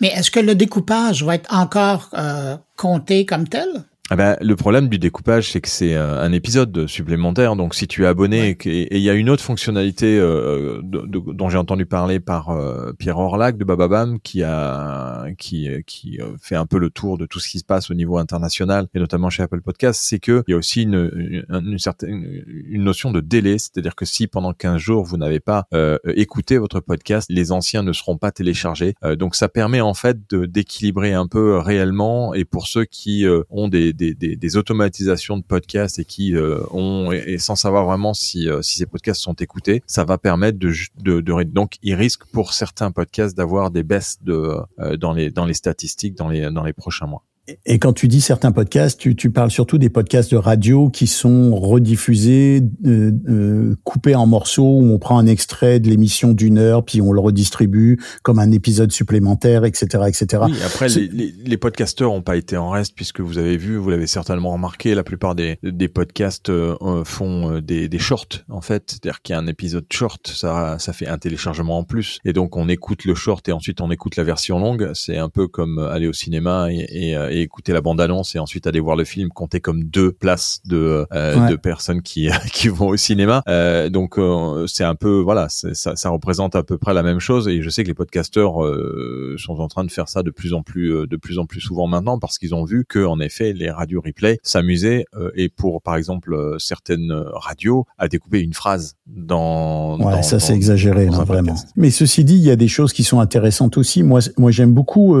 [0.00, 3.68] Mais est-ce que le découpage va être encore euh, compté comme tel?
[4.12, 7.56] Ah bah, le problème du découpage, c'est que c'est euh, un épisode supplémentaire.
[7.56, 11.32] Donc, si tu es abonné, et il y a une autre fonctionnalité euh, de, de,
[11.32, 16.56] dont j'ai entendu parler par euh, Pierre Orlac de Bababam, qui a qui qui fait
[16.56, 19.30] un peu le tour de tout ce qui se passe au niveau international et notamment
[19.30, 23.12] chez Apple Podcast, c'est que il y a aussi une, une, une, certaine une notion
[23.12, 25.68] de délai, c'est-à-dire que si pendant 15 jours vous n'avez pas
[26.04, 28.94] écouté votre podcast, les anciens ne seront pas téléchargés.
[29.16, 33.94] donc, ça permet en fait d'équilibrer un peu réellement et pour ceux qui ont des
[34.01, 38.60] des, des, automatisations de podcasts et qui euh, ont et, sans savoir vraiment si, euh,
[38.62, 42.52] si ces podcasts sont écoutés, ça va permettre de, de, de donc ils risquent pour
[42.52, 46.64] certains podcasts d'avoir des baisses de euh, dans les dans les statistiques dans les dans
[46.64, 47.24] les prochains mois.
[47.66, 51.08] Et quand tu dis certains podcasts, tu, tu, parles surtout des podcasts de radio qui
[51.08, 56.56] sont rediffusés, euh, euh, coupés en morceaux, où on prend un extrait de l'émission d'une
[56.56, 60.44] heure, puis on le redistribue comme un épisode supplémentaire, etc., etc.
[60.46, 63.76] Oui, après, les, les, les, podcasteurs n'ont pas été en reste, puisque vous avez vu,
[63.76, 68.44] vous l'avez certainement remarqué, la plupart des, des podcasts euh, font euh, des, des shorts,
[68.50, 68.84] en fait.
[68.86, 72.20] C'est-à-dire qu'il y a un épisode short, ça, ça fait un téléchargement en plus.
[72.24, 74.92] Et donc, on écoute le short et ensuite on écoute la version longue.
[74.94, 78.66] C'est un peu comme aller au cinéma et, et et écouter la bande-annonce et ensuite
[78.66, 81.50] aller voir le film compter comme deux places de, euh, ouais.
[81.50, 83.42] de personnes qui, qui vont au cinéma.
[83.48, 87.20] Euh, donc euh, c'est un peu voilà, ça, ça représente à peu près la même
[87.20, 90.30] chose et je sais que les podcasteurs euh, sont en train de faire ça de
[90.30, 93.04] plus en plus euh, de plus en plus souvent maintenant parce qu'ils ont vu que
[93.04, 98.54] en effet les radios replay s'amusaient et pour par exemple certaines radios à découper une
[98.54, 101.54] phrase dans ouais dans, ça c'est exagéré non, vraiment.
[101.76, 104.02] Mais ceci dit, il y a des choses qui sont intéressantes aussi.
[104.02, 105.16] Moi moi j'aime beaucoup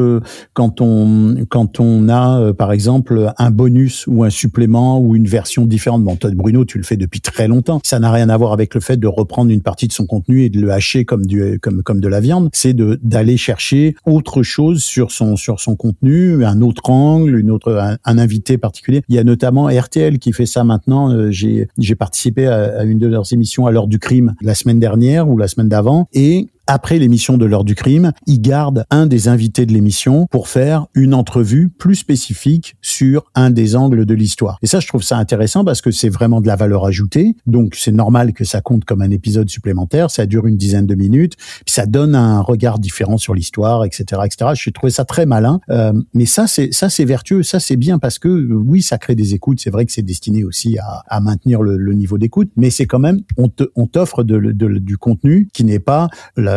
[0.54, 5.14] quand on quand on on a, euh, par exemple, un bonus ou un supplément ou
[5.14, 6.02] une version différente.
[6.02, 7.80] Bon, toi, Bruno, tu le fais depuis très longtemps.
[7.84, 10.42] Ça n'a rien à voir avec le fait de reprendre une partie de son contenu
[10.42, 12.48] et de le hacher comme du, comme, comme de la viande.
[12.52, 17.50] C'est de, d'aller chercher autre chose sur son, sur son contenu, un autre angle, une
[17.50, 19.02] autre, un, invité particulier.
[19.08, 21.10] Il y a notamment RTL qui fait ça maintenant.
[21.12, 24.54] Euh, j'ai, j'ai participé à, à une de leurs émissions à l'heure du crime la
[24.54, 28.84] semaine dernière ou la semaine d'avant et après l'émission de l'heure du crime, ils gardent
[28.90, 34.06] un des invités de l'émission pour faire une entrevue plus spécifique sur un des angles
[34.06, 34.58] de l'histoire.
[34.62, 37.34] Et ça, je trouve ça intéressant parce que c'est vraiment de la valeur ajoutée.
[37.46, 40.10] Donc, c'est normal que ça compte comme un épisode supplémentaire.
[40.10, 41.36] Ça dure une dizaine de minutes.
[41.36, 44.50] Puis ça donne un regard différent sur l'histoire, etc., etc.
[44.54, 45.60] Je trouvé ça très malin.
[45.70, 47.42] Euh, mais ça, c'est vertueux.
[47.42, 49.60] Ça, c'est bien parce que oui, ça crée des écoutes.
[49.60, 53.20] C'est vrai que c'est destiné aussi à, maintenir le, niveau d'écoute, mais c'est quand même
[53.36, 56.08] on t'offre du contenu qui n'est pas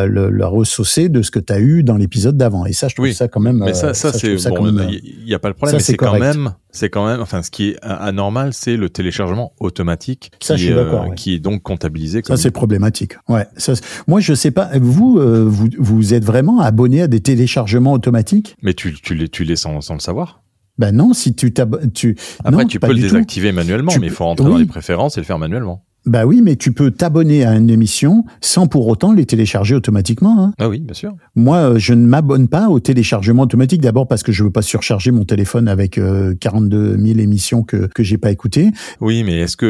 [0.04, 2.66] le, le ressaucer de ce que tu as eu dans l'épisode d'avant.
[2.66, 3.64] Et ça, je trouve oui, ça quand même.
[3.64, 4.68] Mais ça, ça, ça c'est bon.
[4.90, 5.72] Il n'y a pas de problème.
[5.72, 7.22] Ça, mais c'est quand même, c'est quand même.
[7.22, 11.16] Enfin, ce qui est anormal, c'est le téléchargement automatique qui, ça, je suis euh, ouais.
[11.16, 12.22] qui est donc comptabilisé.
[12.22, 12.36] Comme...
[12.36, 13.14] Ça, c'est problématique.
[13.30, 13.46] Ouais.
[13.56, 13.74] Ça,
[14.08, 14.70] moi, je sais pas.
[14.82, 18.58] Vous, euh, vous, vous êtes vraiment abonné à des téléchargements automatiques?
[18.62, 20.42] Mais tu, tu les, tu les sans, sans le savoir?
[20.78, 21.54] Ben non, si tu
[21.94, 22.18] tu.
[22.44, 23.56] Après, non, tu peux le désactiver tout.
[23.56, 24.52] manuellement, tu mais il faut rentrer oui.
[24.52, 25.86] dans les préférences et le faire manuellement.
[26.06, 30.44] Bah oui, mais tu peux t'abonner à une émission sans pour autant les télécharger automatiquement.
[30.44, 30.54] Hein.
[30.60, 31.16] Ah oui, bien sûr.
[31.36, 33.82] Moi, je ne m'abonne pas au téléchargement automatique.
[33.82, 37.88] D'abord parce que je veux pas surcharger mon téléphone avec euh, 42 000 émissions que
[37.88, 38.72] que j'ai pas écoutées.
[39.02, 39.66] Oui, mais est-ce que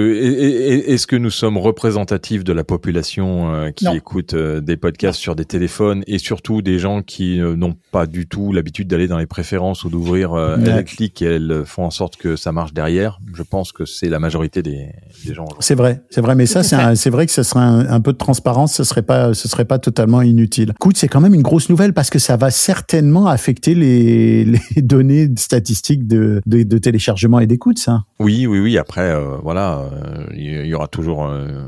[0.87, 3.93] est-ce que nous sommes représentatifs de la population euh, qui non.
[3.93, 8.05] écoute euh, des podcasts sur des téléphones et surtout des gens qui euh, n'ont pas
[8.05, 11.83] du tout l'habitude d'aller dans les préférences ou d'ouvrir euh, elles cliquent et elles font
[11.83, 13.19] en sorte que ça marche derrière?
[13.33, 14.89] Je pense que c'est la majorité des,
[15.25, 15.47] des gens.
[15.59, 18.17] C'est vrai, c'est vrai, mais ça, c'est vrai que ce serait un, un, peu de
[18.17, 20.71] transparence, ce serait pas, ce serait pas totalement inutile.
[20.71, 24.81] Écoute, c'est quand même une grosse nouvelle parce que ça va certainement affecter les, les
[24.81, 28.05] données statistiques de, de, de téléchargement et d'écoute, ça.
[28.19, 28.77] Oui, oui, oui.
[28.77, 29.89] Après, euh, voilà,
[30.35, 31.67] il euh, y aura toujours euh,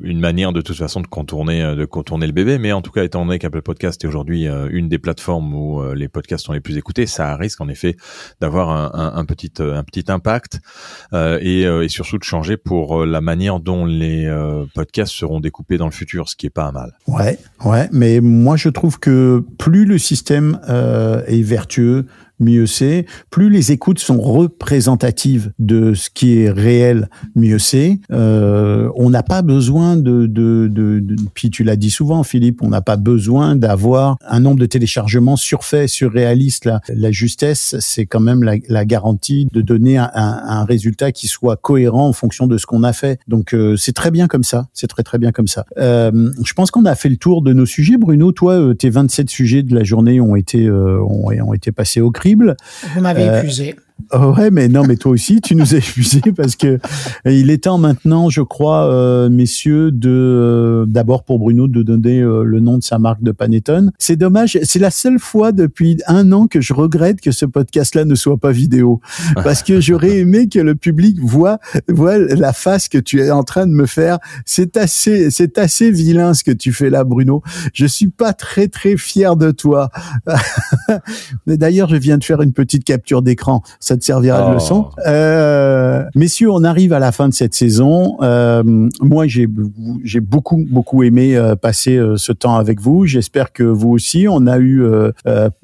[0.00, 2.58] une manière de toute façon de contourner, de contourner le bébé.
[2.58, 5.82] Mais en tout cas, étant donné qu'Apple Podcast est aujourd'hui euh, une des plateformes où
[5.94, 7.96] les podcasts sont les plus écoutés, ça risque en effet
[8.40, 10.60] d'avoir un, un, un, petit, un petit impact
[11.12, 15.86] et, et surtout de changer pour la manière dont les euh, podcasts seront découpés dans
[15.86, 16.92] le futur, ce qui est pas mal.
[17.06, 22.06] Ouais, ouais, mais moi je trouve que plus le système euh, est vertueux,
[22.40, 23.06] mieux c'est.
[23.30, 28.00] Plus les écoutes sont représentatives de ce qui est réel, mieux c'est.
[28.10, 32.62] Euh, on n'a pas besoin de, de, de, de, puis tu l'as dit souvent, Philippe,
[32.62, 36.64] on n'a pas besoin d'avoir un nombre de téléchargements surfait, surréaliste.
[36.64, 41.56] La, la justesse, c'est quand même la, garantie de donner un, un, résultat qui soit
[41.56, 43.20] cohérent en fonction de ce qu'on a fait.
[43.28, 45.64] Donc euh, c'est très bien comme ça, c'est très très bien comme ça.
[45.78, 47.96] Euh, je pense qu'on a fait le tour de nos sujets.
[47.96, 51.72] Bruno, toi, euh, tes 27 sujets de la journée ont été euh, ont, ont été
[51.72, 52.10] passés au
[52.94, 53.76] Vous m'avez épuisé.
[54.12, 56.78] Oh ouais, mais non, mais toi aussi, tu nous as épuisé parce que
[57.24, 62.20] il est temps maintenant, je crois, euh, messieurs, de euh, d'abord pour Bruno de donner
[62.20, 63.92] euh, le nom de sa marque de panettone.
[63.98, 68.04] C'est dommage, c'est la seule fois depuis un an que je regrette que ce podcast-là
[68.04, 69.00] ne soit pas vidéo,
[69.34, 73.42] parce que j'aurais aimé que le public voit voit la face que tu es en
[73.42, 74.18] train de me faire.
[74.44, 77.42] C'est assez, c'est assez vilain ce que tu fais là, Bruno.
[77.74, 79.90] Je suis pas très très fier de toi.
[81.46, 84.86] D'ailleurs, je viens de faire une petite capture d'écran ça te servira de leçon.
[84.88, 85.00] Oh.
[85.08, 88.18] Euh, messieurs, on arrive à la fin de cette saison.
[88.22, 88.62] Euh,
[89.00, 89.48] moi, j'ai
[90.04, 93.04] j'ai beaucoup beaucoup aimé euh, passer euh, ce temps avec vous.
[93.04, 94.28] J'espère que vous aussi.
[94.30, 95.10] On a eu euh,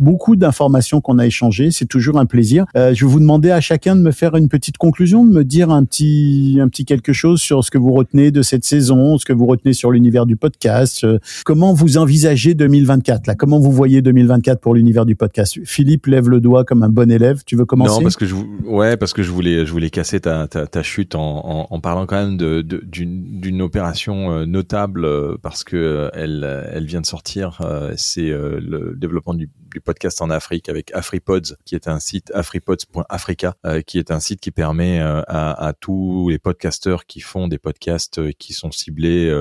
[0.01, 1.71] beaucoup d'informations qu'on a échangées.
[1.71, 2.65] C'est toujours un plaisir.
[2.75, 5.71] je vais vous demander à chacun de me faire une petite conclusion, de me dire
[5.71, 9.25] un petit un petit quelque chose sur ce que vous retenez de cette saison, ce
[9.25, 11.07] que vous retenez sur l'univers du podcast.
[11.45, 13.37] comment vous envisagez 2024 là?
[13.37, 15.61] Comment vous voyez 2024 pour l'univers du podcast?
[15.65, 17.43] Philippe lève le doigt comme un bon élève.
[17.47, 18.03] Tu veux commencer?
[18.03, 21.15] Parce que je ouais parce que je voulais je voulais casser ta ta, ta chute
[21.15, 25.77] en, en, en, parlant quand même de d'une d'une opération euh, notable euh, parce que
[25.77, 27.61] euh, elle elle vient de sortir
[27.97, 29.49] c'est le développement du
[29.81, 34.41] podcast en Afrique avec AfriPods, qui est un site afripods.africa, euh, qui est un site
[34.41, 39.33] qui permet euh, à, tous les podcasteurs qui font des podcasts euh, qui sont ciblés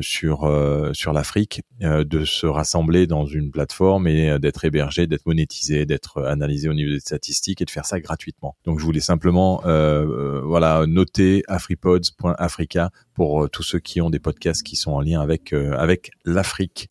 [0.00, 0.50] sur
[0.92, 6.68] sur l'Afrique de se rassembler dans une plateforme et d'être hébergés, d'être monétisés, d'être analysés
[6.68, 8.56] au niveau des statistiques et de faire ça gratuitement.
[8.64, 12.90] Donc je voulais simplement voilà noter afripods.africa
[13.20, 16.88] pour tous ceux qui ont des podcasts qui sont en lien avec avec l'Afrique.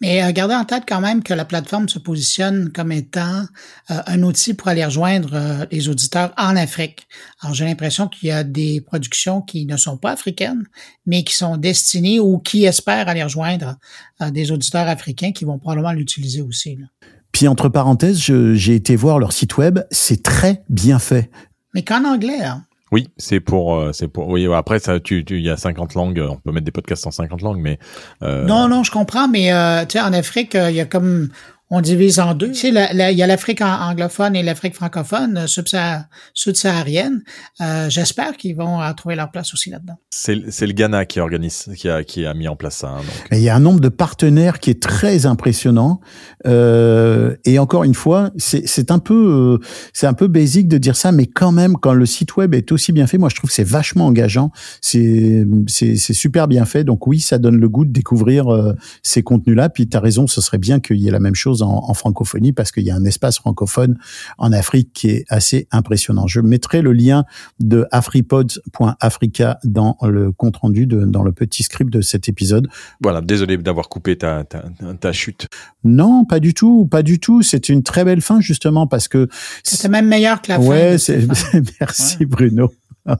[0.00, 3.46] Mais gardez en tête quand même que la plateforme se positionne comme étant
[3.90, 7.08] euh, un outil pour aller rejoindre euh, les auditeurs en Afrique.
[7.40, 10.64] Alors j'ai l'impression qu'il y a des productions qui ne sont pas africaines,
[11.04, 13.76] mais qui sont destinées ou qui espèrent aller rejoindre
[14.20, 16.76] euh, des auditeurs africains qui vont probablement l'utiliser aussi.
[16.76, 16.86] Là.
[17.32, 21.30] Puis entre parenthèses, j'ai été voir leur site web, c'est très bien fait.
[21.74, 22.44] Mais qu'en anglais.
[22.44, 22.64] Hein?
[22.92, 24.28] Oui, c'est pour, c'est pour.
[24.28, 26.22] Oui, après ça, tu, il y a 50 langues.
[26.28, 27.78] On peut mettre des podcasts en 50 langues, mais.
[28.22, 28.44] Euh...
[28.44, 31.30] Non, non, je comprends, mais euh, tu sais, en Afrique, il y a comme
[31.74, 32.50] on divise en deux.
[32.50, 36.02] Tu sais, il y a l'Afrique anglophone et l'Afrique francophone, euh,
[36.34, 37.22] sud-saharienne.
[37.62, 39.98] Euh, J'espère qu'ils vont euh, trouver leur place aussi là-dedans.
[40.10, 42.90] C'est le Ghana qui organise, qui a, qui a mis en place ça.
[42.90, 43.28] Hein, donc.
[43.32, 46.00] Il y a un nombre de partenaires qui est très impressionnant.
[46.46, 50.94] Euh, et encore une fois, c'est un peu, euh, c'est un peu basique de dire
[50.94, 53.48] ça, mais quand même, quand le site web est aussi bien fait, moi je trouve
[53.48, 54.50] que c'est vachement engageant.
[54.82, 56.84] C'est c'est super bien fait.
[56.84, 59.70] Donc oui, ça donne le goût de découvrir euh, ces contenus-là.
[59.70, 62.52] Puis tu as raison, ce serait bien qu'il y ait la même chose en, francophonie
[62.52, 63.98] parce qu'il y a un espace francophone
[64.38, 66.26] en Afrique qui est assez impressionnant.
[66.26, 67.24] Je mettrai le lien
[67.60, 72.68] de afripods.africa dans le compte rendu, de, dans le petit script de cet épisode.
[73.02, 74.64] Voilà, désolé d'avoir coupé ta, ta,
[75.00, 75.48] ta, chute.
[75.84, 77.42] Non, pas du tout, pas du tout.
[77.42, 79.28] C'est une très belle fin justement parce que
[79.62, 80.66] c'était même meilleur que la fin.
[80.66, 80.96] Ouais,
[81.80, 82.70] merci Bruno.
[83.06, 83.14] Oh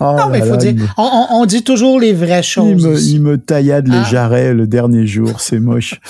[0.00, 2.82] non, mais il faut dire, on, on, dit toujours les vraies choses.
[2.82, 4.04] Il me, il me taillade les ah.
[4.04, 6.00] jarrets le dernier jour, c'est moche.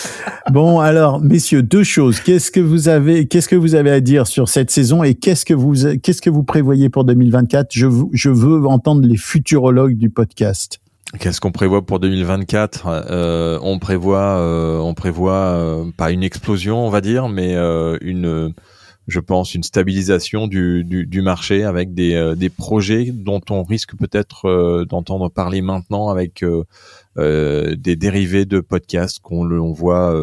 [0.51, 2.21] bon, alors, messieurs, deux choses.
[2.21, 5.45] Qu'est-ce que vous avez, qu'est-ce que vous avez à dire sur cette saison et qu'est-ce
[5.45, 10.11] que vous, qu'est-ce que vous prévoyez pour 2024 Je, je veux entendre les futurologues du
[10.11, 10.81] podcast.
[11.19, 16.87] Qu'est-ce qu'on prévoit pour 2024 euh, On prévoit, euh, on prévoit euh, pas une explosion,
[16.87, 18.55] on va dire, mais euh, une
[19.09, 23.65] je pense, une stabilisation du, du, du marché avec des, euh, des projets dont on
[23.65, 26.65] risque peut-être euh, d'entendre parler maintenant avec euh,
[27.19, 30.15] euh, des dérivés de podcasts qu'on on voit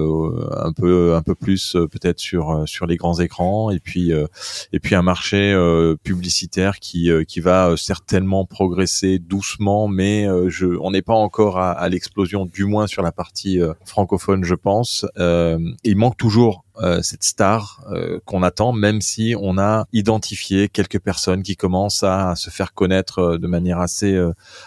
[0.57, 4.95] un peu un peu plus peut-être sur sur les grands écrans et puis et puis
[4.95, 5.55] un marché
[6.03, 11.89] publicitaire qui qui va certainement progresser doucement mais je on n'est pas encore à, à
[11.89, 15.05] l'explosion du moins sur la partie francophone je pense.
[15.15, 20.99] Il manque toujours euh, cette star euh, qu'on attend, même si on a identifié quelques
[20.99, 24.19] personnes qui commencent à, se faire connaître euh, de manière assez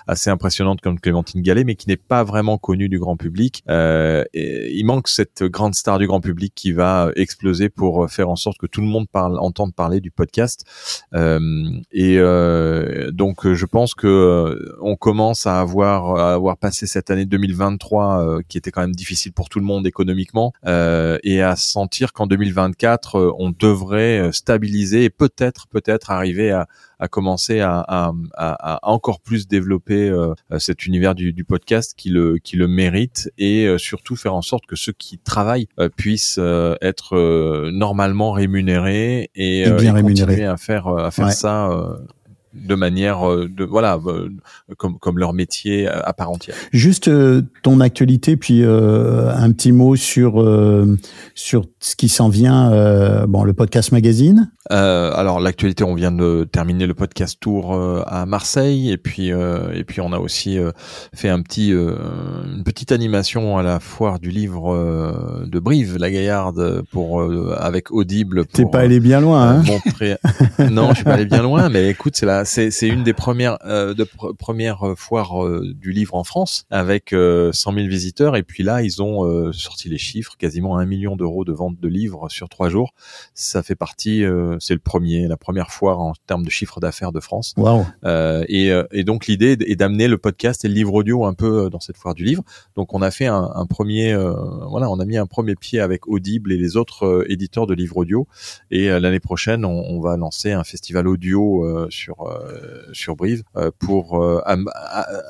[0.07, 3.63] assez impressionnante comme Clémentine Gallet, mais qui n'est pas vraiment connu du grand public.
[3.69, 8.29] Euh, et il manque cette grande star du grand public qui va exploser pour faire
[8.29, 10.65] en sorte que tout le monde parle, entende parler du podcast.
[11.15, 11.41] Euh,
[11.93, 17.11] et euh, donc, je pense que euh, on commence à avoir à avoir passé cette
[17.11, 21.43] année 2023 euh, qui était quand même difficile pour tout le monde économiquement euh, et
[21.43, 26.67] à sentir qu'en 2024 on devrait stabiliser et peut-être peut-être arriver à
[27.03, 32.11] à commencer à, à, à, encore plus développer euh, cet univers du, du, podcast qui
[32.11, 35.89] le qui le mérite et euh, surtout faire en sorte que ceux qui travaillent euh,
[35.89, 36.39] puissent
[36.81, 37.17] être
[37.73, 41.33] normalement rémunérés et, et bien rémunérés à faire à faire ouais.
[41.33, 41.71] ça
[42.55, 44.29] de manière euh, de voilà euh,
[44.77, 46.57] comme comme leur métier à part entière.
[46.73, 50.45] Juste euh, ton actualité puis un petit mot sur
[51.35, 54.51] sur ce qui s'en vient bon le podcast magazine.
[54.73, 57.75] Alors l'actualité on vient de terminer le podcast tour
[58.07, 60.59] à Marseille et puis et puis on a aussi
[61.15, 66.83] fait un petit une petite animation à la foire du livre de Brive la Gaillarde
[66.91, 67.23] pour
[67.57, 68.47] avec Audible.
[68.47, 70.17] T'es pas allé bien loin hein montrer...
[70.71, 73.13] non je suis pas allé bien loin mais écoute c'est la c'est c'est une des
[73.13, 77.75] premières euh, de pr premières euh, foires euh, du livre en France avec euh, 100
[77.75, 81.45] 000 visiteurs et puis là ils ont euh, sorti les chiffres quasiment un million d'euros
[81.45, 82.95] de vente de livres sur trois jours
[83.35, 87.13] ça fait partie euh, c'est le premier la première foire en termes de chiffre d'affaires
[87.13, 87.85] de France wow.
[88.49, 91.81] et et donc l'idée est d'amener le podcast et le livre audio un peu dans
[91.81, 92.43] cette foire du livre
[92.77, 94.15] donc on a fait un, un premier
[94.69, 97.99] voilà on a mis un premier pied avec Audible et les autres éditeurs de livres
[97.99, 98.27] audio
[98.71, 102.17] et l'année prochaine on, on, va lancer un festival audio sur
[102.93, 103.43] sur Brive
[103.79, 104.69] pour am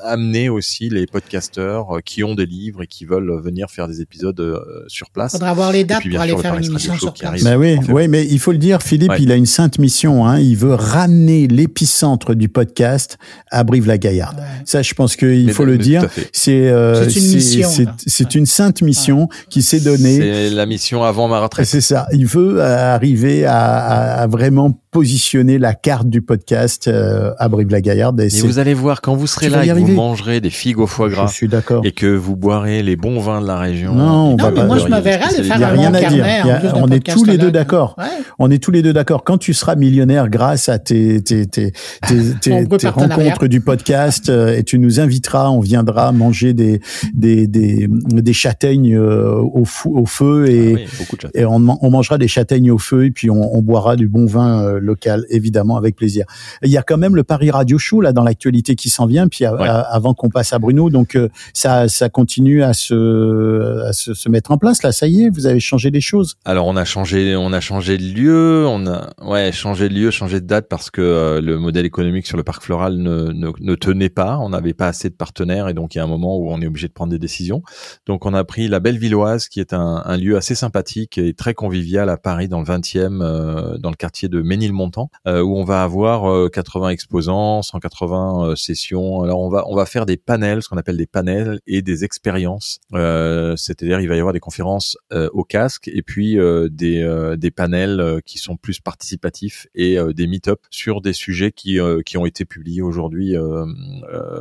[0.03, 4.83] amener aussi les podcasteurs qui ont des livres et qui veulent venir faire des épisodes
[4.87, 5.33] sur place.
[5.33, 7.43] Faudra avoir les dates pour aller faire une émission sur place.
[7.43, 9.21] Bah oui, oui, mais il faut le dire, Philippe, ouais.
[9.21, 10.27] il a une sainte mission.
[10.27, 10.39] Hein.
[10.39, 13.17] Il veut ramener l'épicentre du podcast
[13.51, 14.37] à Brive-la-Gaillarde.
[14.37, 14.43] Ouais.
[14.65, 16.07] Ça, je pense qu'il faut le dire.
[16.31, 17.69] C'est euh, une mission.
[18.05, 19.27] C'est une sainte mission ouais.
[19.49, 20.17] qui s'est donnée.
[20.17, 21.65] C'est la mission avant ma retraite.
[21.65, 22.07] C'est ça.
[22.13, 28.21] Il veut arriver à, à, à vraiment positionner la carte du podcast euh, à Brive-la-Gaillarde.
[28.21, 30.77] Et, et vous allez voir, quand vous serez là et que vous mangerez des figues
[30.77, 33.57] au foie gras, je suis d'accord, et que vous boirez les bons vins de la
[33.57, 33.95] région.
[33.95, 35.71] Non, on non, va pas moi je me verrai aller faire Il y a un
[35.71, 36.23] rien long à dire.
[36.23, 36.71] carnet.
[36.75, 37.95] On est tous les deux d'accord.
[38.37, 39.02] On est tous les deux d'accord.
[39.03, 44.29] Quand tu seras millionnaire grâce à tes tes tes tes, tes, tes rencontres du podcast
[44.29, 46.79] euh, et tu nous inviteras, on viendra manger des
[47.13, 51.89] des des, des châtaignes euh, au, fou, au feu et ah oui, et on, on
[51.89, 55.25] mangera des châtaignes au feu et puis on, on boira du bon vin euh, local
[55.29, 56.25] évidemment avec plaisir.
[56.63, 59.27] Il y a quand même le Paris Radio Show là dans l'actualité qui s'en vient,
[59.27, 59.67] puis ouais.
[59.67, 64.13] à, avant qu'on passe à Bruno, donc euh, ça ça continue à se à se,
[64.13, 64.91] se, mettre en place là.
[64.91, 66.35] Ça y est, vous avez changé les choses.
[66.45, 70.11] Alors on a changé on a changé de lieu, on a ouais changé de lieu,
[70.11, 73.51] changé de date parce que euh, le modèle économique sur le parc floral ne, ne,
[73.59, 76.07] ne tenait pas, on n'avait pas assez de partenaires et donc il y a un
[76.07, 77.61] moment où on est obligé de prendre des décisions.
[78.05, 81.33] Donc on a pris la Belle Villoise qui est un, un lieu assez sympathique et
[81.33, 85.63] très convivial à Paris dans le 20e euh, dans le quartier de Ménilmontant où on
[85.63, 89.23] va avoir 80 exposants, 180 sessions.
[89.23, 92.03] Alors on va on va faire des panels, ce qu'on appelle des panels et des
[92.03, 92.79] expériences.
[92.93, 97.03] Euh, C'est-à-dire il va y avoir des conférences euh, au casque et puis euh, des
[97.37, 102.25] des panels qui sont plus participatifs et des meet-up sur des sujets qui qui ont
[102.25, 103.35] été publiés aujourd'hui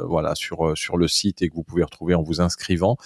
[0.05, 2.97] voilà sur sur le site et que vous pouvez retrouver en vous inscrivant.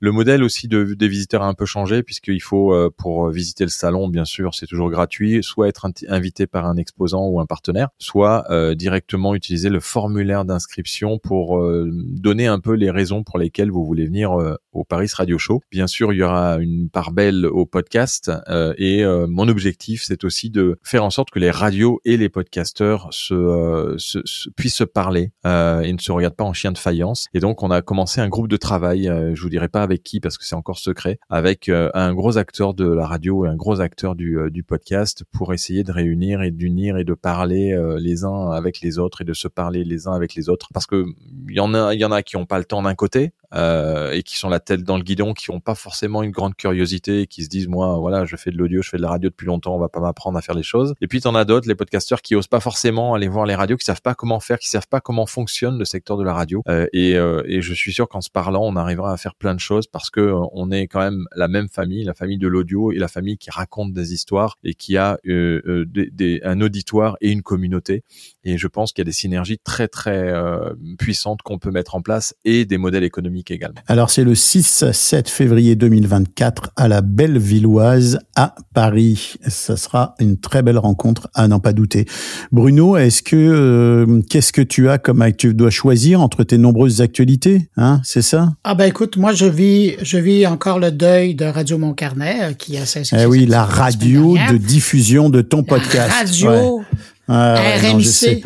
[0.00, 3.70] Le modèle aussi de, des visiteurs a un peu changé puisqu'il faut pour visiter le
[3.70, 7.88] salon bien sûr c'est toujours gratuit, soit être invité par un exposant ou un partenaire,
[7.98, 13.38] soit euh, directement utiliser le formulaire d'inscription pour euh, donner un peu les raisons pour
[13.38, 15.62] lesquelles vous voulez venir euh, au Paris Radio Show.
[15.70, 18.30] Bien sûr, il y aura une part belle au podcast
[18.78, 23.08] et mon objectif, c'est aussi de faire en sorte que les radios et les podcasteurs
[23.10, 27.28] se, se, se puissent se parler et ne se regardent pas en chien de faïence.
[27.34, 29.04] Et donc, on a commencé un groupe de travail,
[29.34, 32.74] je vous dirai pas avec qui parce que c'est encore secret, avec un gros acteur
[32.74, 36.50] de la radio et un gros acteur du, du podcast pour essayer de réunir et
[36.50, 40.08] d'unir et de parler euh, les uns avec les autres et de se parler les
[40.08, 41.04] uns avec les autres parce que
[41.48, 44.12] il y en a y en a qui ont pas le temps d'un côté euh,
[44.12, 47.22] et qui sont la tête dans le guidon qui ont pas forcément une grande curiosité
[47.22, 49.28] et qui se disent moi voilà je fais de l'audio je fais de la radio
[49.28, 50.94] depuis longtemps on va pas m'apprendre à faire les choses.
[51.00, 53.76] Et puis t'en as d'autres les podcasteurs qui osent pas forcément aller voir les radios
[53.76, 56.62] qui savent pas comment faire qui savent pas comment fonctionne le secteur de la radio.
[56.68, 59.54] Euh, et, euh, et je suis sûr qu'en se parlant on arrivera à faire plein
[59.54, 62.48] de choses parce que euh, on est quand même la même famille la famille de
[62.48, 66.60] l'audio et la famille qui raconte des histoires et qui a euh, des, des, un
[66.60, 68.04] auditoire et une communauté.
[68.44, 70.32] Et je pense qu'il y a des synergies très très
[70.98, 73.80] puissantes qu'on peut mettre en place et des modèles économiques Dominique également.
[73.86, 79.34] Alors c'est le 6-7 février 2024 à la Bellevilloise à Paris.
[79.48, 82.06] Ça sera une très belle rencontre à n'en pas douter.
[82.50, 87.00] Bruno, est-ce que euh, qu'est-ce que tu as comme tu dois choisir entre tes nombreuses
[87.00, 88.52] actualités, hein C'est ça?
[88.64, 92.52] Ah ben écoute, moi je vis je vis encore le deuil de Radio Montcarnet euh,
[92.52, 93.16] qui a cessé.
[93.18, 96.12] Eh oui, la radio de diffusion de ton podcast.
[96.12, 96.82] radio
[97.28, 98.42] RMC.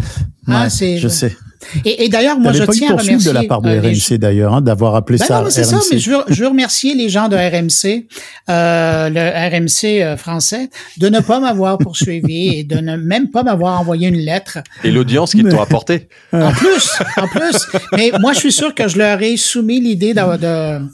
[0.48, 1.36] Ah, je sais.
[1.84, 4.54] Et, et d'ailleurs, moi, je tiens à remercier de la part de euh, RMC d'ailleurs,
[4.54, 5.42] hein, d'avoir appelé ben ça.
[5.42, 5.78] Non, c'est ça.
[5.90, 8.06] Mais je veux, je veux remercier les gens de RMC,
[8.48, 13.42] euh, le RMC euh, français, de ne pas m'avoir poursuivi et de ne même pas
[13.42, 14.58] m'avoir envoyé une lettre.
[14.84, 16.08] Et l'audience qu'ils t'ont apporté.
[16.32, 17.66] En plus, en plus.
[17.96, 20.86] Mais moi, je suis sûr que je leur ai soumis l'idée de, de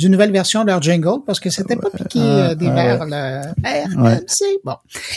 [0.00, 3.42] d'une nouvelle version de leur jingle parce que c'était pas piqué euh, des verres le
[3.62, 4.60] RMC.
[4.64, 4.76] Bon.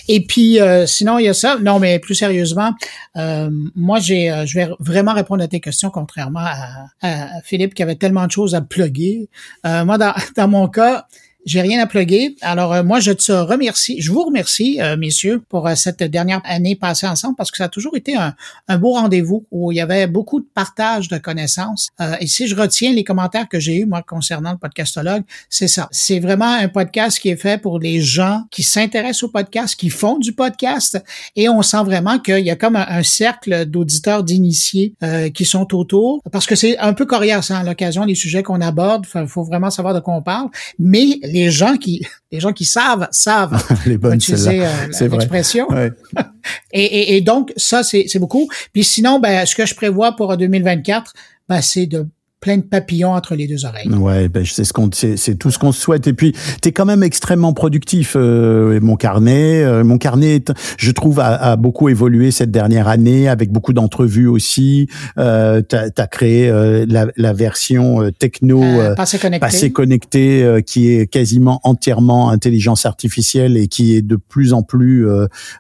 [0.10, 1.58] Et puis euh, sinon il y a ça.
[1.58, 2.74] Non mais plus sérieusement,
[3.16, 7.82] euh, moi j'ai je vais vraiment répondre à tes questions contrairement à, à, Philippe qui
[7.82, 9.30] avait tellement de choses à plugger.
[9.64, 11.08] moi dans, dans mon cas,
[11.46, 12.36] j'ai rien à plugger.
[12.42, 16.42] Alors euh, moi, je te remercie, je vous remercie, euh, messieurs, pour euh, cette dernière
[16.46, 18.36] année passée ensemble parce que ça a toujours été un,
[18.68, 21.90] un beau rendez-vous où il y avait beaucoup de partage de connaissances.
[22.20, 25.88] et si je retiens les commentaires que j'ai eus, moi, concernant le podcastologue, c'est ça.
[25.92, 29.90] C'est vraiment un podcast qui est fait pour les gens qui s'intéressent au podcast, qui
[29.90, 31.02] font du podcast.
[31.36, 34.94] Et on sent vraiment qu'il y a comme un, cercle d'auditeurs d'initiés
[35.34, 39.06] qui sont autour parce que c'est un peu coriace hein, l'occasion des sujets qu'on aborde.
[39.16, 40.48] Il faut vraiment savoir de quoi on parle.
[40.80, 45.68] Mais les gens qui, les gens qui savent, savent les bonnes utiliser euh, l'expression.
[46.72, 48.48] et, et, et, donc, ça, c'est beaucoup.
[48.72, 51.14] Puis sinon, ben, ce que je prévois pour 2024,
[51.50, 52.08] ben, c'est de
[52.44, 53.88] plein de papillons entre les deux oreilles.
[53.88, 56.08] Ouais, ben c'est ce qu'on c'est tout ce qu'on souhaite.
[56.08, 60.44] Et puis tu es quand même extrêmement productif euh, mon carnet euh, mon carnet
[60.78, 64.90] je trouve a, a, beaucoup évolué cette dernière année avec beaucoup d'entrevues aussi.
[65.18, 68.62] Euh, tu as, créé euh, la, la, version euh, techno
[68.98, 74.52] passé connecté, passé connecté qui est quasiment entièrement intelligence artificielle et qui est de plus
[74.52, 75.08] en plus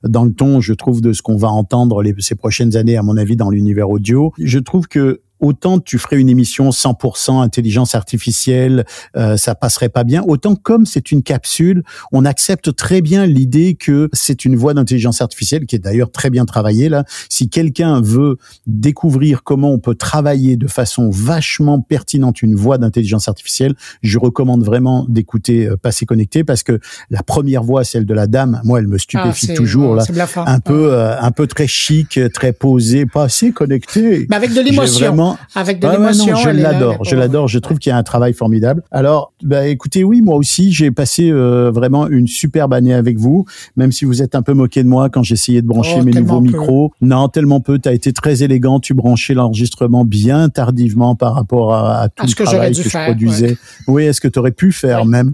[0.03, 3.03] dans le ton je trouve de ce qu'on va entendre les, ces prochaines années à
[3.03, 4.33] mon avis dans l'univers audio.
[4.37, 8.85] Je trouve que autant tu ferais une émission 100% intelligence artificielle,
[9.17, 10.23] euh, ça passerait pas bien.
[10.25, 11.83] Autant comme c'est une capsule,
[12.13, 16.29] on accepte très bien l'idée que c'est une voix d'intelligence artificielle qui est d'ailleurs très
[16.29, 17.03] bien travaillée là.
[17.29, 18.37] Si quelqu'un veut
[18.67, 24.63] découvrir comment on peut travailler de façon vachement pertinente une voix d'intelligence artificielle, je recommande
[24.63, 26.79] vraiment d'écouter euh, Passer connecté parce que
[27.09, 30.05] la première voix, celle de la dame, moi, elle me stupéfie ah, toujours là,
[30.45, 34.25] un peu, euh, un peu très chic, très posé, pas assez connecté.
[34.29, 36.35] Mais avec de l'émotion avec de l'émotion.
[36.35, 37.47] je l'adore, je l'adore.
[37.47, 38.83] Je trouve qu'il y a un travail formidable.
[38.91, 43.45] Alors, bah, écoutez, oui, moi aussi, j'ai passé euh, vraiment une superbe année avec vous,
[43.75, 46.11] même si vous êtes un peu moqué de moi quand j'essayais de brancher oh, mes
[46.11, 46.91] nouveaux micros.
[47.01, 47.79] Non, tellement peu.
[47.79, 48.79] Tu as été très élégant.
[48.79, 53.57] Tu branchais l'enregistrement bien tardivement par rapport à, tout le travail que, je produisais.
[53.87, 55.33] Oui, est-ce que tu aurais pu faire même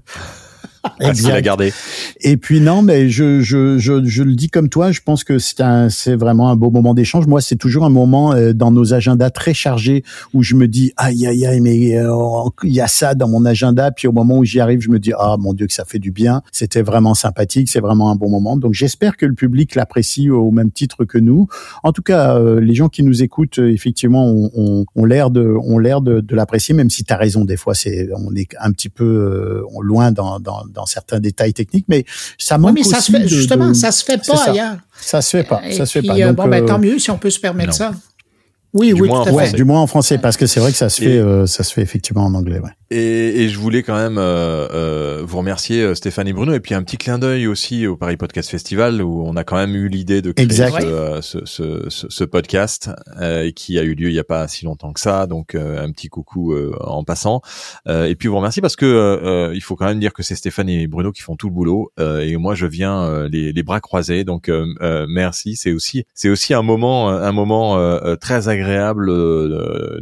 [0.99, 1.41] Exact.
[1.41, 1.73] garder.
[2.21, 5.39] Et puis non, mais je, je, je, je, le dis comme toi, je pense que
[5.39, 7.27] c'est un, c'est vraiment un beau moment d'échange.
[7.27, 10.93] Moi, c'est toujours un moment euh, dans nos agendas très chargés où je me dis
[10.97, 12.09] aïe aïe aïe, mais euh,
[12.63, 13.91] il y a ça dans mon agenda.
[13.91, 15.99] Puis au moment où j'y arrive, je me dis ah mon dieu que ça fait
[15.99, 16.41] du bien.
[16.51, 18.57] C'était vraiment sympathique, c'est vraiment un bon moment.
[18.57, 21.47] Donc j'espère que le public l'apprécie au même titre que nous.
[21.83, 25.79] En tout cas, euh, les gens qui nous écoutent, effectivement, ont, ont, l'air de, ont
[25.79, 27.45] l'air de, de l'apprécier, même si tu as raison.
[27.45, 31.85] Des fois, c'est, on est un petit peu loin dans, dans dans certains détails techniques,
[31.87, 32.05] mais
[32.37, 34.77] ça manque oui, mais ça se fait, justement, ça se fait pas ailleurs.
[34.99, 36.17] Ça se fait pas, ça se fait pas.
[36.17, 37.93] Euh, bon, ben, tant mieux si on peut se permettre ça.
[38.73, 39.55] Oui, du oui, moins tout à fait.
[39.55, 41.73] du moins en français, parce que c'est vrai que ça se fait, euh, ça se
[41.73, 42.59] fait effectivement en anglais.
[42.59, 42.69] Ouais.
[42.91, 46.73] Et, et, je voulais quand même euh, euh, vous remercier euh, Stéphanie Bruno et puis
[46.73, 49.89] un petit clin d'œil aussi au Paris Podcast Festival où on a quand même eu
[49.89, 52.89] l'idée de créer ce, ce, ce, ce, podcast
[53.21, 55.83] euh, qui a eu lieu il n'y a pas si longtemps que ça donc euh,
[55.83, 57.41] un petit coucou en passant
[57.87, 60.87] et puis vous remercier parce que il faut quand même dire que c'est Stéphanie et
[60.87, 64.49] Bruno qui font tout le boulot et moi je viens les, les, bras croisés donc
[65.07, 67.77] merci c'est aussi c'est aussi un moment un moment
[68.19, 68.58] très agréable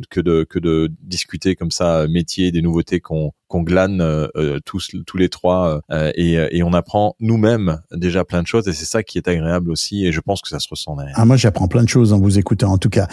[0.10, 4.60] que de que de discuter comme ça métier des nouveaux qu'on qu'on glane euh, euh,
[4.66, 8.74] tous tous les trois euh, et, et on apprend nous-mêmes déjà plein de choses et
[8.74, 11.16] c'est ça qui est agréable aussi et je pense que ça se ressent derrière.
[11.18, 13.08] Ah moi j'apprends plein de choses en vous écoutant en tout cas.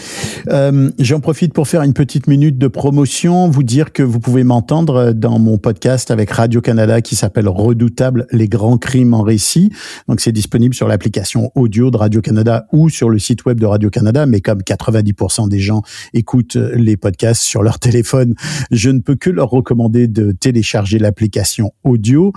[0.49, 4.43] Euh, J'en profite pour faire une petite minute de promotion, vous dire que vous pouvez
[4.43, 9.71] m'entendre dans mon podcast avec Radio Canada qui s'appelle Redoutable les grands crimes en récit.
[10.07, 13.65] Donc c'est disponible sur l'application audio de Radio Canada ou sur le site web de
[13.65, 15.81] Radio Canada, mais comme 90% des gens
[16.13, 18.35] écoutent les podcasts sur leur téléphone,
[18.71, 22.33] je ne peux que leur recommander de télécharger l'application audio.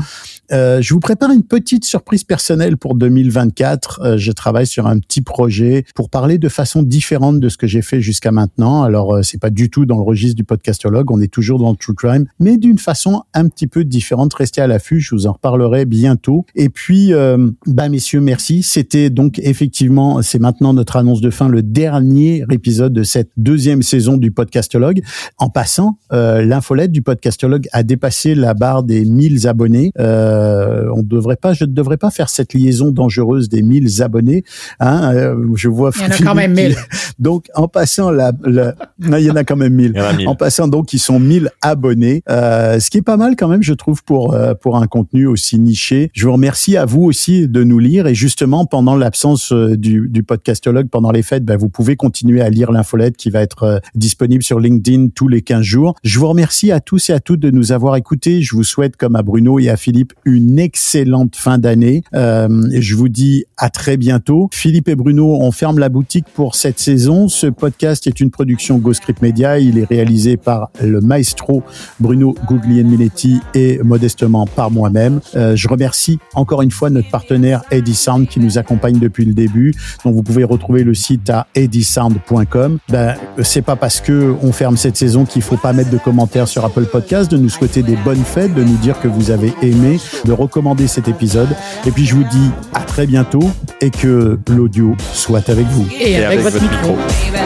[0.53, 4.01] Euh, je vous prépare une petite surprise personnelle pour 2024.
[4.03, 7.66] Euh, je travaille sur un petit projet pour parler de façon différente de ce que
[7.66, 8.82] j'ai fait jusqu'à maintenant.
[8.82, 11.70] Alors, euh, c'est pas du tout dans le registre du podcastologue, on est toujours dans
[11.70, 14.32] le true crime, mais d'une façon un petit peu différente.
[14.34, 16.47] Restez à l'affût, je vous en reparlerai bientôt.
[16.55, 18.62] Et puis, euh, bah messieurs, merci.
[18.62, 23.82] C'était donc effectivement, c'est maintenant notre annonce de fin, le dernier épisode de cette deuxième
[23.82, 25.03] saison du podcastologue.
[25.39, 29.92] En passant, euh, l'infolette du podcastologue dépassé la barre des 1000 abonnés.
[29.98, 34.44] Euh, on devrait pas, je ne devrais pas faire cette liaison dangereuse des 1000 abonnés.
[34.80, 35.90] Hein, euh, je vois.
[35.96, 36.76] Il y en a quand même 1000.
[37.18, 38.74] Donc, en passant la, la...
[39.00, 39.92] non, il y en a quand même 1000.
[39.94, 40.28] Il y en a 1000.
[40.28, 43.62] En passant donc, ils sont 1000 abonnés, euh, ce qui est pas mal quand même,
[43.62, 46.10] je trouve, pour euh, pour un contenu aussi niché.
[46.14, 50.08] Je vous remercie à vous aussi de nous lire et justement pendant l'absence euh, du,
[50.08, 53.62] du podcastologue pendant les fêtes, ben, vous pouvez continuer à lire l'infolette qui va être
[53.64, 55.94] euh, disponible sur LinkedIn tous les 15 jours.
[56.02, 58.42] Je vous remercie à tous et à toutes de nous avoir écoutés.
[58.42, 62.02] Je vous souhaite, comme à Bruno et à Philippe, une excellente fin d'année.
[62.14, 64.48] Euh, je vous dis à très bientôt.
[64.52, 67.28] Philippe et Bruno, on ferme la boutique pour cette saison.
[67.28, 69.58] Ce podcast est une production GoScript Media.
[69.58, 71.62] Il est réalisé par le maestro
[72.00, 75.20] Bruno Guglielminetti et modestement par moi-même.
[75.34, 79.34] Euh, je remercie encore une fois notre partenaire Eddie Sound qui nous accompagne depuis le
[79.34, 79.74] début.
[80.04, 82.78] Donc vous pouvez retrouver le site à eddiesound.com.
[82.88, 86.48] Ben, c'est pas parce que on ferme cette saison qu'il faut pas mettre de commentaires
[86.48, 89.98] sur Apple Podcast, nous souhaiter des bonnes fêtes, de nous dire que vous avez aimé,
[90.24, 91.48] de recommander cet épisode.
[91.86, 93.50] Et puis je vous dis à très bientôt
[93.80, 95.86] et que l'audio soit avec vous.
[96.00, 96.96] Et, avec, votre, micro.
[97.32, 97.38] baby.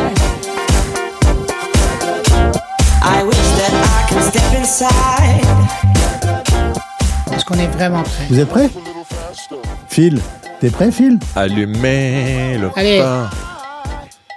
[3.04, 5.46] I wish that I could step inside.
[7.34, 8.24] Est-ce qu'on est vraiment prêt?
[8.28, 8.70] Vous êtes prêts?
[9.88, 10.20] Phil,
[10.60, 11.18] t'es prêt Phil?
[11.34, 12.98] Allumez le Allez.
[13.00, 13.30] pain.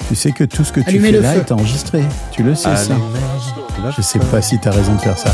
[0.07, 1.39] Tu sais que tout ce que tu Allumez fais là feu.
[1.39, 2.03] est enregistré.
[2.31, 2.93] Tu le sais ça.
[2.93, 3.64] Allumez
[3.95, 5.31] Je sais pas si t'as raison de faire ça.